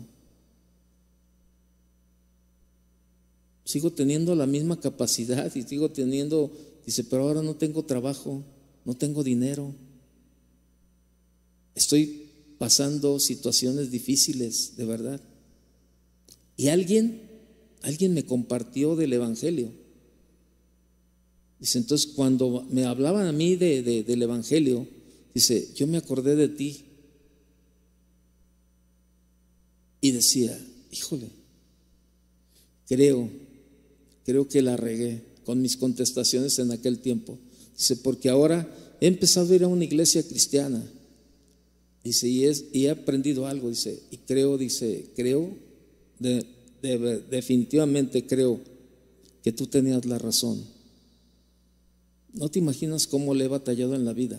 [3.69, 6.51] Sigo teniendo la misma capacidad y sigo teniendo,
[6.87, 8.43] dice, pero ahora no tengo trabajo,
[8.87, 9.75] no tengo dinero.
[11.75, 15.21] Estoy pasando situaciones difíciles, de verdad.
[16.57, 17.21] Y alguien,
[17.83, 19.71] alguien me compartió del Evangelio.
[21.61, 24.89] Dice, entonces cuando me hablaban a mí de, del Evangelio,
[25.35, 26.87] dice, yo me acordé de ti.
[30.01, 30.59] Y decía,
[30.91, 31.29] híjole,
[32.87, 33.47] creo
[34.29, 37.39] creo que la regué con mis contestaciones en aquel tiempo.
[37.75, 38.69] Dice, porque ahora
[39.01, 40.85] he empezado a ir a una iglesia cristiana.
[42.05, 45.57] Dice, y, es, y he aprendido algo, dice, y creo, dice, creo,
[47.31, 48.61] definitivamente creo
[49.43, 50.63] que tú tenías la razón.
[52.35, 54.39] No te imaginas cómo le he batallado en la vida.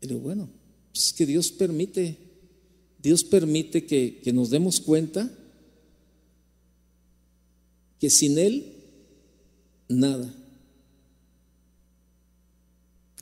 [0.00, 0.48] Digo, bueno,
[0.92, 2.18] pues es que Dios permite,
[3.02, 5.40] Dios permite que, que nos demos cuenta
[8.02, 8.66] que sin Él,
[9.88, 10.34] nada.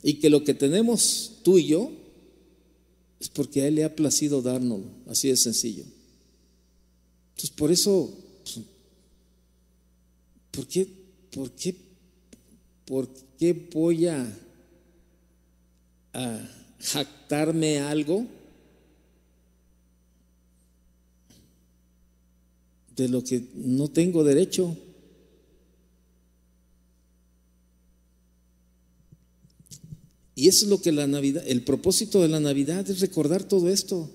[0.01, 1.91] Y que lo que tenemos tú y yo
[3.19, 5.83] es porque a Él le ha placido dárnoslo, así de sencillo.
[7.29, 8.11] Entonces, por eso,
[8.43, 8.65] pues,
[10.49, 10.87] ¿por qué,
[11.31, 11.75] por qué,
[12.83, 13.07] por
[13.37, 14.39] qué voy a,
[16.13, 18.25] a jactarme algo
[23.01, 24.77] de lo que no tengo derecho?
[30.35, 33.69] Y eso es lo que la Navidad, el propósito de la Navidad es recordar todo
[33.69, 34.09] esto.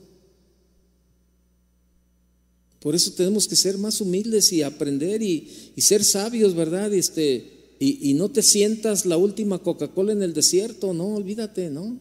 [2.80, 6.94] Por eso tenemos que ser más humildes y aprender y, ser sabios, ¿verdad?
[6.94, 11.98] Este, y, y, no te sientas la última Coca-Cola en el desierto, no, olvídate, ¿no?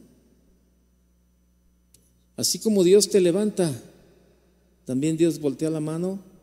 [2.37, 3.73] Así como Dios te levanta,
[4.85, 6.34] también Dios voltea la mano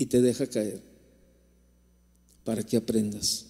[0.00, 0.80] y te deja caer
[2.42, 3.44] para que aprendas.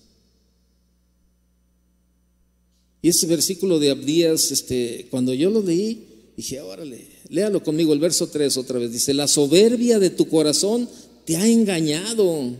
[3.00, 8.00] Y ese versículo de Abdías, este, cuando yo lo leí, dije, órale, léalo conmigo, el
[8.00, 8.90] verso 3 otra vez.
[8.90, 10.88] Dice, la soberbia de tu corazón
[11.24, 12.56] te ha engañado.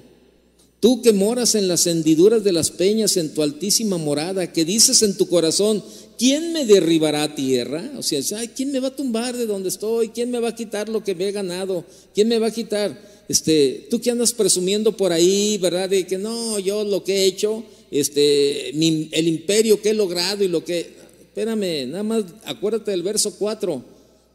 [0.78, 5.02] Tú que moras en las hendiduras de las peñas, en tu altísima morada, que dices
[5.02, 5.82] en tu corazón,
[6.20, 7.92] ¿quién me derribará a tierra?
[7.96, 8.20] O sea,
[8.54, 10.10] ¿quién me va a tumbar de donde estoy?
[10.10, 11.82] ¿Quién me va a quitar lo que me he ganado?
[12.14, 13.24] ¿Quién me va a quitar?
[13.26, 15.88] Este, tú que andas presumiendo por ahí, ¿verdad?
[15.88, 20.48] De que no, yo lo que he hecho, este, el imperio que he logrado y
[20.48, 21.00] lo que...
[21.22, 23.82] Espérame, nada más acuérdate del verso 4.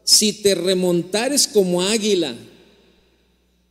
[0.02, 2.34] Si te remontares como águila,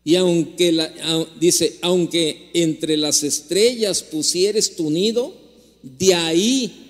[0.05, 0.89] y aunque la,
[1.37, 5.35] dice, aunque entre las estrellas pusieres tu nido,
[5.81, 6.84] de ahí,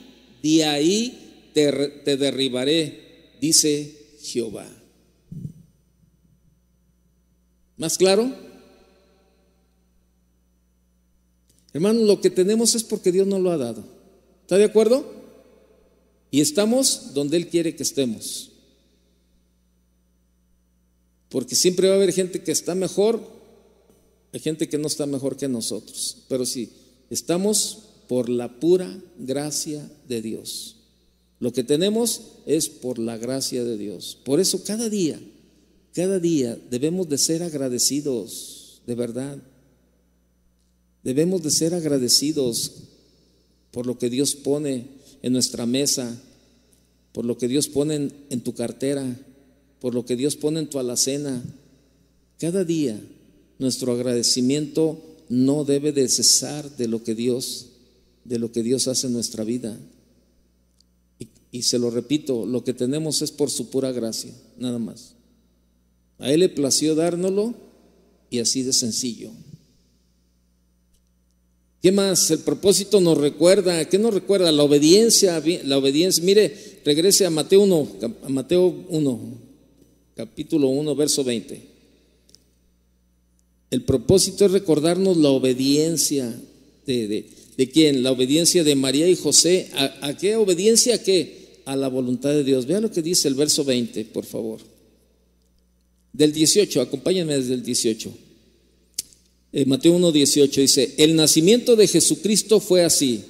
[0.45, 4.69] de ahí te, derribaré, dice Jehová.
[7.77, 8.31] ¿Más claro?
[11.73, 13.83] Hermano, lo que tenemos es porque Dios nos lo ha dado.
[14.41, 15.11] ¿Está de acuerdo?
[16.29, 18.51] Y estamos donde Él quiere que estemos.
[21.29, 23.19] Porque siempre va a haber gente que está mejor,
[24.31, 26.25] hay gente que no está mejor que nosotros.
[26.29, 26.71] Pero sí,
[27.09, 30.75] estamos por la pura gracia de Dios.
[31.39, 34.17] Lo que tenemos es por la gracia de Dios.
[34.23, 35.19] Por eso cada día,
[35.93, 39.37] cada día debemos de ser agradecidos, de verdad.
[41.03, 42.71] Debemos de ser agradecidos
[43.71, 44.87] por lo que Dios pone
[45.21, 46.19] en nuestra mesa,
[47.11, 49.19] por lo que Dios pone en, tu cartera,
[49.79, 51.43] por lo que Dios pone en tu alacena.
[52.39, 52.99] Cada día
[53.59, 57.67] nuestro agradecimiento no debe de cesar de lo que Dios,
[58.25, 59.79] de lo que Dios hace en nuestra vida.
[61.51, 65.13] Y, se lo repito, lo que tenemos es por su pura gracia, nada más.
[66.19, 67.53] A Él le plació dárnoslo
[68.29, 69.31] y así de sencillo.
[71.81, 72.29] ¿Qué más?
[72.31, 74.51] El propósito nos recuerda, ¿qué nos recuerda?
[74.51, 76.21] La obediencia, la obediencia.
[76.23, 77.87] Mire, regrese a Mateo 1,
[78.23, 79.19] a Mateo 1,
[80.15, 81.61] capítulo 1, verso 20.
[83.71, 86.33] El propósito es recordarnos la obediencia
[86.85, 87.29] de,
[87.69, 88.03] quién?
[88.03, 89.69] La obediencia de María y José.
[89.73, 90.95] ¿A, ¿A, qué obediencia?
[90.95, 91.61] ¿A qué?
[91.65, 92.65] A la voluntad de Dios.
[92.65, 94.59] Vea lo que dice el verso 20, por favor.
[96.11, 98.25] Del 18, acompáñenme desde el 18.
[99.57, 103.23] Eh, Mateo 1.18 dice, el nacimiento de Jesucristo fue así,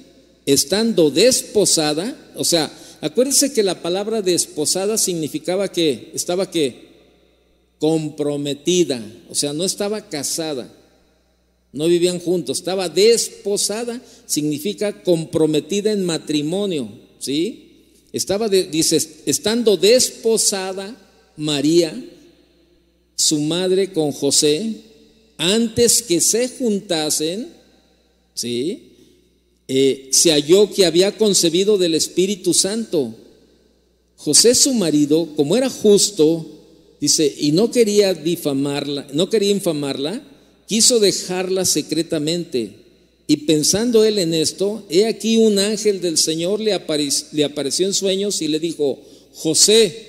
[0.44, 2.68] estando desposada, o sea,
[3.00, 6.86] acuérdense que la palabra desposada significaba que estaba que
[7.78, 9.00] comprometida,
[9.30, 10.75] o sea, no estaba casada,
[11.72, 16.88] no vivían juntos, estaba desposada, significa comprometida en matrimonio,
[17.18, 17.66] ¿sí?
[18.12, 18.96] Estaba, dice,
[19.26, 20.96] estando desposada
[21.36, 21.94] María,
[23.14, 24.74] su madre con José,
[25.38, 27.48] antes que se juntasen,
[28.34, 28.92] ¿sí?
[29.68, 33.14] Eh, se halló que había concebido del Espíritu Santo.
[34.16, 36.46] José su marido, como era justo,
[37.00, 40.22] dice, y no quería difamarla, no quería infamarla,
[40.66, 42.86] quiso dejarla secretamente.
[43.28, 48.40] Y pensando él en esto, he aquí un ángel del Señor le, apareció en sueños
[48.40, 49.00] y le dijo,
[49.34, 50.06] José,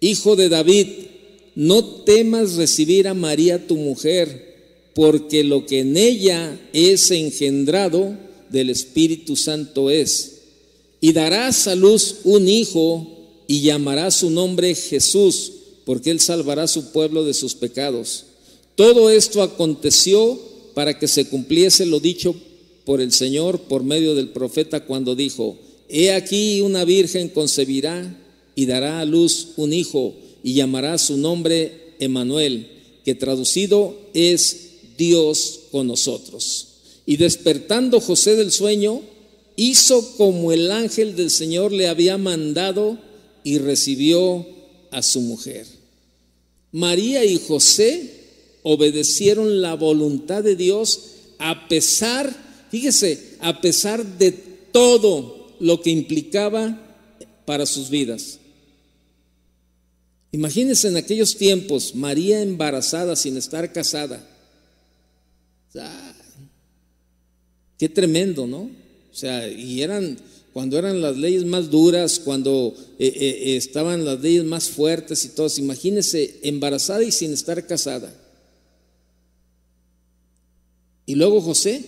[0.00, 0.86] hijo de David,
[1.54, 4.54] no temas recibir a María tu mujer,
[4.94, 8.16] porque lo que en ella es engendrado
[8.50, 10.42] del Espíritu Santo es.
[11.00, 13.14] Y darás a luz un hijo
[13.46, 15.52] y llamará su nombre Jesús,
[15.84, 18.26] porque él salvará su pueblo de sus pecados.
[18.76, 20.38] Todo esto aconteció
[20.74, 22.34] para que se cumpliese lo dicho
[22.84, 25.56] por el Señor por medio del profeta cuando dijo,
[25.88, 28.20] He aquí una virgen concebirá
[28.54, 32.68] y dará a luz un hijo y llamará su nombre Emanuel,
[33.04, 36.68] que traducido es Dios con nosotros.
[37.06, 39.02] Y despertando José del sueño,
[39.56, 42.98] hizo como el ángel del Señor le había mandado
[43.44, 44.46] y recibió
[44.90, 45.66] a su mujer.
[46.72, 48.13] María y José
[48.64, 52.34] obedecieron la voluntad de Dios a pesar,
[52.70, 56.80] fíjese, a pesar de todo lo que implicaba
[57.44, 58.38] para sus vidas.
[60.32, 64.26] Imagínense en aquellos tiempos, María embarazada sin estar casada.
[67.78, 68.70] qué tremendo, ¿no?
[69.12, 70.16] O sea, y eran
[70.54, 75.30] cuando eran las leyes más duras, cuando eh, eh, estaban las leyes más fuertes y
[75.30, 75.48] todo.
[75.58, 78.23] Imagínense embarazada y sin estar casada.
[81.06, 81.82] Y luego José,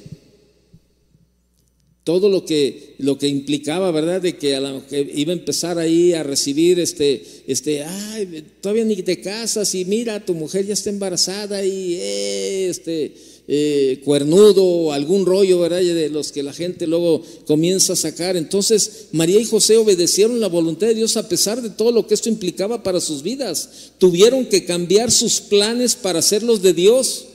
[2.06, 4.20] todo lo que, lo que implicaba, ¿verdad?
[4.22, 8.94] De que, a la, iba a empezar ahí a recibir este, este, ay, todavía ni
[9.02, 13.12] te casas y mira, tu mujer ya está embarazada y este,
[13.48, 15.80] eh, cuernudo algún rollo, ¿verdad?
[15.80, 18.36] De los que la gente luego comienza a sacar.
[18.36, 22.14] Entonces, María y José obedecieron la voluntad de Dios a pesar de todo lo que
[22.14, 23.92] esto implicaba para sus vidas.
[23.98, 27.25] Tuvieron que cambiar sus planes para hacerlos de Dios.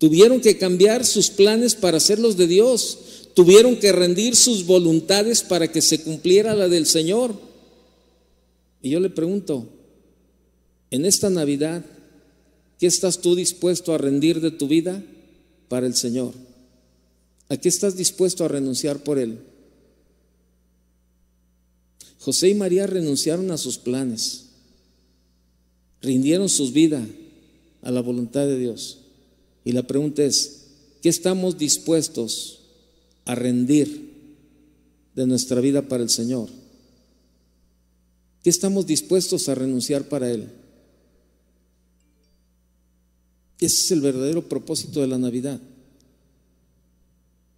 [0.00, 3.28] Tuvieron que cambiar sus planes para hacerlos de Dios.
[3.34, 7.38] Tuvieron que rendir sus voluntades para que se cumpliera la del Señor.
[8.80, 9.68] Y yo le pregunto,
[10.90, 11.84] en esta Navidad,
[12.78, 15.04] ¿qué estás tú dispuesto a rendir de tu vida
[15.68, 16.32] para el Señor?
[17.50, 19.40] ¿A qué estás dispuesto a renunciar por Él?
[22.20, 24.46] José y María renunciaron a sus planes,
[26.00, 27.06] rindieron sus vidas
[27.82, 28.99] a la voluntad de Dios.
[29.64, 30.66] Y la pregunta es,
[31.02, 32.60] ¿qué estamos dispuestos
[33.24, 34.10] a rendir
[35.14, 36.48] de nuestra vida para el Señor?
[38.42, 40.48] ¿Qué estamos dispuestos a renunciar para Él?
[43.58, 45.60] Ese es el verdadero propósito de la Navidad.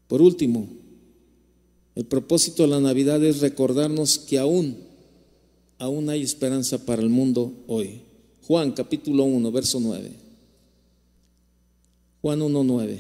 [0.09, 0.69] Por último,
[1.95, 4.77] el propósito de la Navidad es recordarnos que aún,
[5.79, 8.03] aún hay esperanza para el mundo hoy.
[8.47, 10.22] Juan capítulo 1, verso 9.
[12.23, 12.99] Juan 1.9.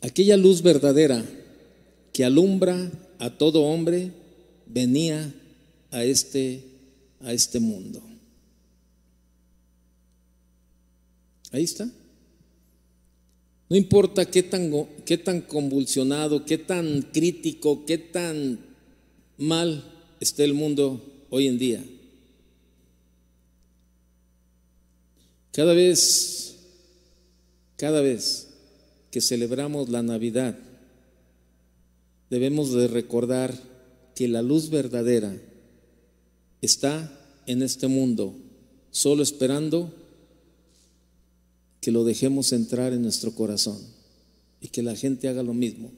[0.00, 1.24] Aquella luz verdadera
[2.12, 4.12] que alumbra a todo hombre
[4.66, 5.32] venía
[5.90, 6.64] a este,
[7.20, 8.02] a este mundo.
[11.52, 11.88] Ahí está.
[13.72, 14.70] No importa qué tan,
[15.06, 18.58] qué tan convulsionado, qué tan crítico, qué tan
[19.38, 19.82] mal
[20.20, 21.00] esté el mundo
[21.30, 21.82] hoy en día.
[25.52, 26.54] Cada vez,
[27.78, 28.48] cada vez
[29.10, 30.58] que celebramos la Navidad,
[32.28, 33.58] debemos de recordar
[34.14, 35.34] que la luz verdadera
[36.60, 37.10] está
[37.46, 38.34] en este mundo,
[38.90, 40.01] solo esperando
[41.82, 43.76] que lo dejemos entrar en nuestro corazón
[44.60, 45.90] y que la gente haga lo mismo.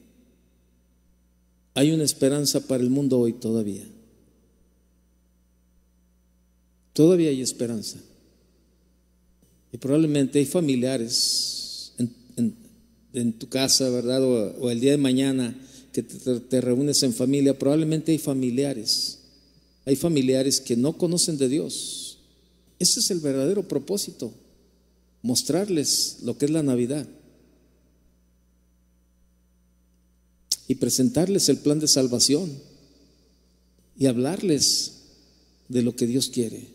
[1.75, 3.87] Hay una esperanza para el mundo hoy todavía.
[6.91, 7.99] Todavía hay esperanza.
[9.71, 11.93] Y probablemente hay familiares
[13.13, 14.23] en, tu casa, ¿verdad?
[14.23, 15.55] O, el día de mañana
[15.93, 19.19] que te, te reúnes en familia, probablemente hay familiares.
[19.85, 22.17] Hay familiares que no conocen de Dios.
[22.79, 24.33] Ese es el verdadero propósito
[25.25, 27.07] mostrarles lo que es la Navidad
[30.67, 32.51] y presentarles el plan de salvación
[33.97, 35.01] y hablarles
[35.67, 36.67] de lo que Dios quiere.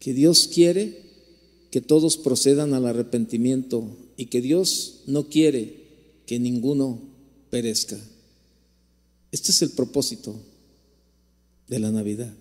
[0.00, 1.00] Que Dios quiere
[1.70, 3.84] que todos procedan al arrepentimiento
[4.16, 5.84] y que Dios no quiere
[6.26, 7.00] que ninguno
[7.50, 7.96] perezca.
[9.30, 10.34] Este es el propósito
[11.68, 12.34] de la Navidad.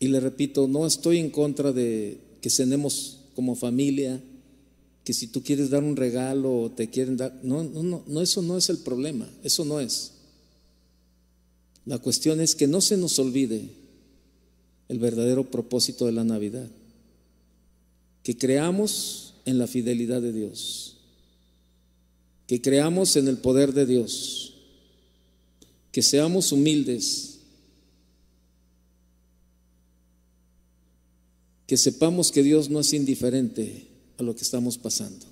[0.00, 4.20] Y le repito, no estoy en contra de que cenemos como familia,
[5.04, 8.22] que si tú quieres dar un regalo o te quieren dar, no, no, no, no,
[8.22, 10.12] eso no es el problema, eso no es.
[11.84, 13.68] La cuestión es que no se nos olvide
[14.88, 16.68] el verdadero propósito de la Navidad,
[18.22, 20.96] que creamos en la fidelidad de Dios,
[22.46, 24.54] que creamos en el poder de Dios,
[25.92, 27.29] que seamos humildes
[31.70, 33.86] que sepamos que Dios no es indiferente
[34.18, 35.24] a lo que estamos pasando.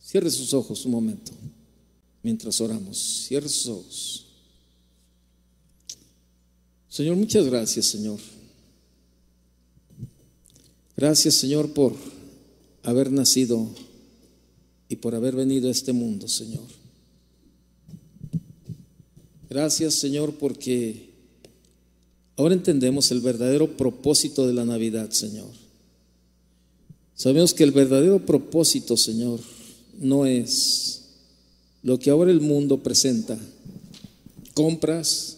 [0.00, 1.32] Cierre sus ojos un momento
[2.22, 3.24] mientras oramos.
[3.26, 4.26] Cierre sus ojos.
[6.88, 8.20] Señor, muchas gracias, Señor.
[10.96, 11.92] Gracias, Señor, por
[12.84, 13.68] haber nacido
[14.88, 16.68] y por haber venido a este mundo, Señor.
[19.48, 21.09] Gracias, Señor, porque
[22.40, 25.50] ahora entendemos el verdadero propósito de la Navidad, Señor.
[27.14, 29.40] Sabemos que el verdadero propósito, Señor,
[29.98, 31.02] no es
[31.82, 33.38] lo que ahora el mundo presenta.
[34.54, 35.36] Compras,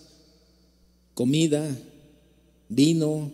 [1.14, 1.76] comida,
[2.68, 3.32] vino,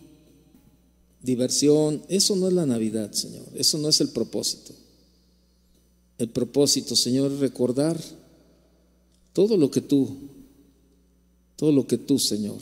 [1.22, 2.02] diversión.
[2.08, 3.44] Eso no es la Navidad, Señor.
[3.54, 4.72] Eso no es el propósito.
[6.16, 8.00] El propósito, Señor, es recordar
[9.34, 10.08] todo lo que tú,
[11.56, 12.56] todo lo que tú, Señor,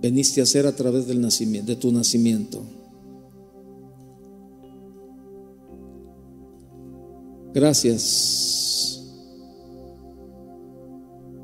[0.00, 2.62] veniste a hacer a través del nacimiento, de tu nacimiento.
[7.54, 9.04] Gracias.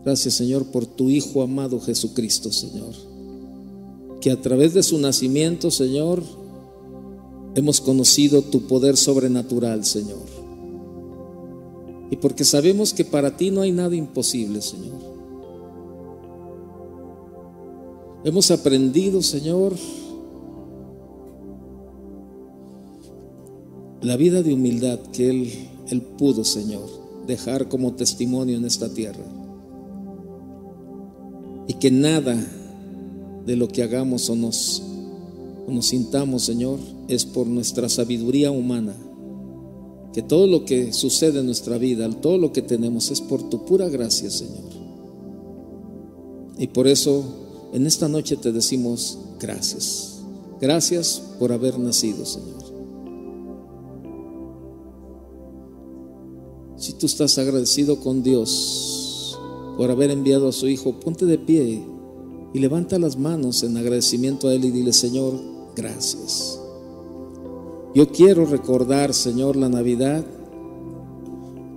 [0.05, 2.92] Gracias, Señor, por tu Hijo amado Jesucristo, Señor.
[4.20, 6.22] Que a través de su nacimiento, Señor,
[7.55, 10.34] hemos conocido tu poder sobrenatural, Señor.
[12.11, 15.13] Y porque sabemos que para ti no hay nada imposible, Señor.
[18.25, 19.75] Hemos aprendido, Señor,
[24.01, 26.89] la vida de humildad que Él, pudo, Señor,
[27.27, 29.25] dejar como testimonio en esta tierra.
[31.68, 32.35] Y que nada
[33.45, 34.83] de lo que hagamos nos,
[35.66, 38.97] o nos sintamos, Señor, es por nuestra sabiduría humana.
[40.14, 43.66] Que todo lo que sucede en nuestra vida, todo lo que tenemos es por tu
[43.66, 44.72] pura gracia, Señor.
[46.57, 47.43] Y por eso
[47.75, 50.20] en esta noche te decimos gracias.
[50.61, 52.62] Gracias por haber nacido, Señor.
[56.77, 59.37] Si tú estás agradecido con Dios
[59.77, 61.85] por haber enviado a su Hijo, ponte de pie
[62.53, 65.35] y levanta las manos en agradecimiento a Él y dile, Señor,
[65.75, 66.61] gracias.
[67.93, 70.25] Yo quiero recordar, Señor, la Navidad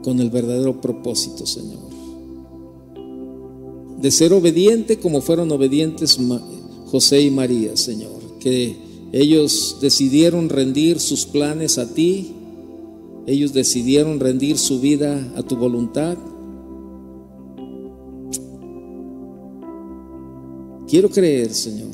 [0.04, 1.86] con el verdadero propósito, Señor.
[4.02, 6.18] De ser obediente como fueron obedientes
[6.86, 8.22] José y María, Señor.
[8.39, 8.76] Que
[9.12, 12.34] ellos decidieron rendir sus planes a ti.
[13.26, 16.18] Ellos decidieron rendir su vida a tu voluntad.
[20.88, 21.89] Quiero creer, Señor,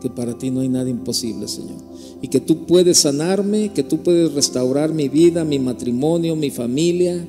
[0.00, 3.98] que para ti no hay nada imposible, Señor y que tú puedes sanarme, que tú
[3.98, 7.26] puedes restaurar mi vida, mi matrimonio, mi familia.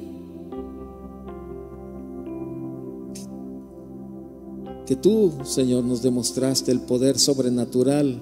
[4.95, 8.21] Tú, Señor, nos demostraste el poder sobrenatural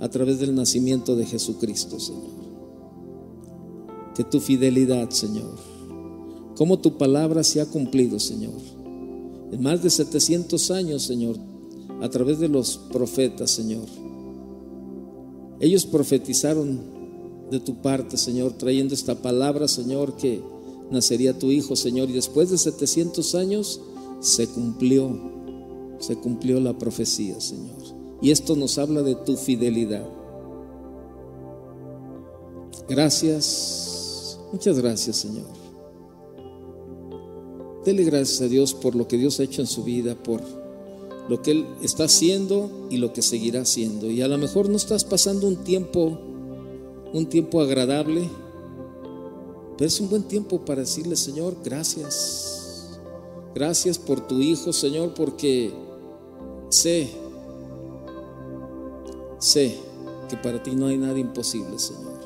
[0.00, 2.42] a través del nacimiento de Jesucristo, Señor.
[4.14, 5.56] Que tu fidelidad, Señor,
[6.56, 8.52] como tu palabra se ha cumplido, Señor.
[9.52, 11.36] En más de 700 años, Señor,
[12.00, 13.86] a través de los profetas, Señor
[15.62, 16.80] ellos profetizaron
[17.48, 20.42] de tu parte, Señor, trayendo esta palabra, Señor, que
[20.90, 22.10] nacería tu Hijo, Señor.
[22.10, 23.80] Y después de 700 años
[24.18, 25.16] se cumplió,
[26.02, 27.76] se cumplió la profecía, Señor.
[28.20, 30.04] Y esto nos habla de tu fidelidad.
[32.88, 35.46] Gracias, muchas gracias, Señor.
[37.84, 40.40] Dele gracias a Dios por lo que Dios ha hecho en su vida, por
[41.28, 44.10] lo que Él está haciendo y lo que seguirá haciendo.
[44.10, 46.18] Y a lo mejor no estás pasando un tiempo,
[47.12, 48.28] un tiempo agradable,
[49.78, 52.98] pero es un buen tiempo para decirle, Señor, gracias.
[53.54, 55.91] Gracias por tu Hijo, Señor, porque
[56.72, 57.10] sé,
[59.38, 59.78] sé
[60.28, 62.20] que para ti no hay nada imposible, Señor.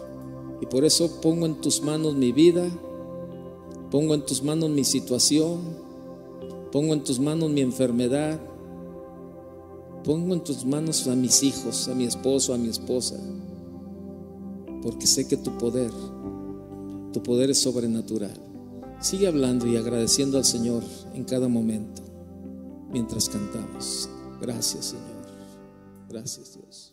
[0.60, 2.66] Y por eso pongo en tus manos mi vida,
[3.90, 5.60] pongo en tus manos mi situación,
[6.72, 8.40] pongo en tus manos mi enfermedad,
[10.06, 13.16] Pongo en tus manos a mis hijos, a mi esposo, a mi esposa,
[14.80, 15.90] porque sé que tu poder,
[17.12, 18.40] tu poder es sobrenatural.
[19.00, 20.84] Sigue hablando y agradeciendo al Señor
[21.14, 22.02] en cada momento
[22.92, 24.08] mientras cantamos.
[24.46, 25.26] Gracias Señor.
[26.08, 26.85] Gracias Dios.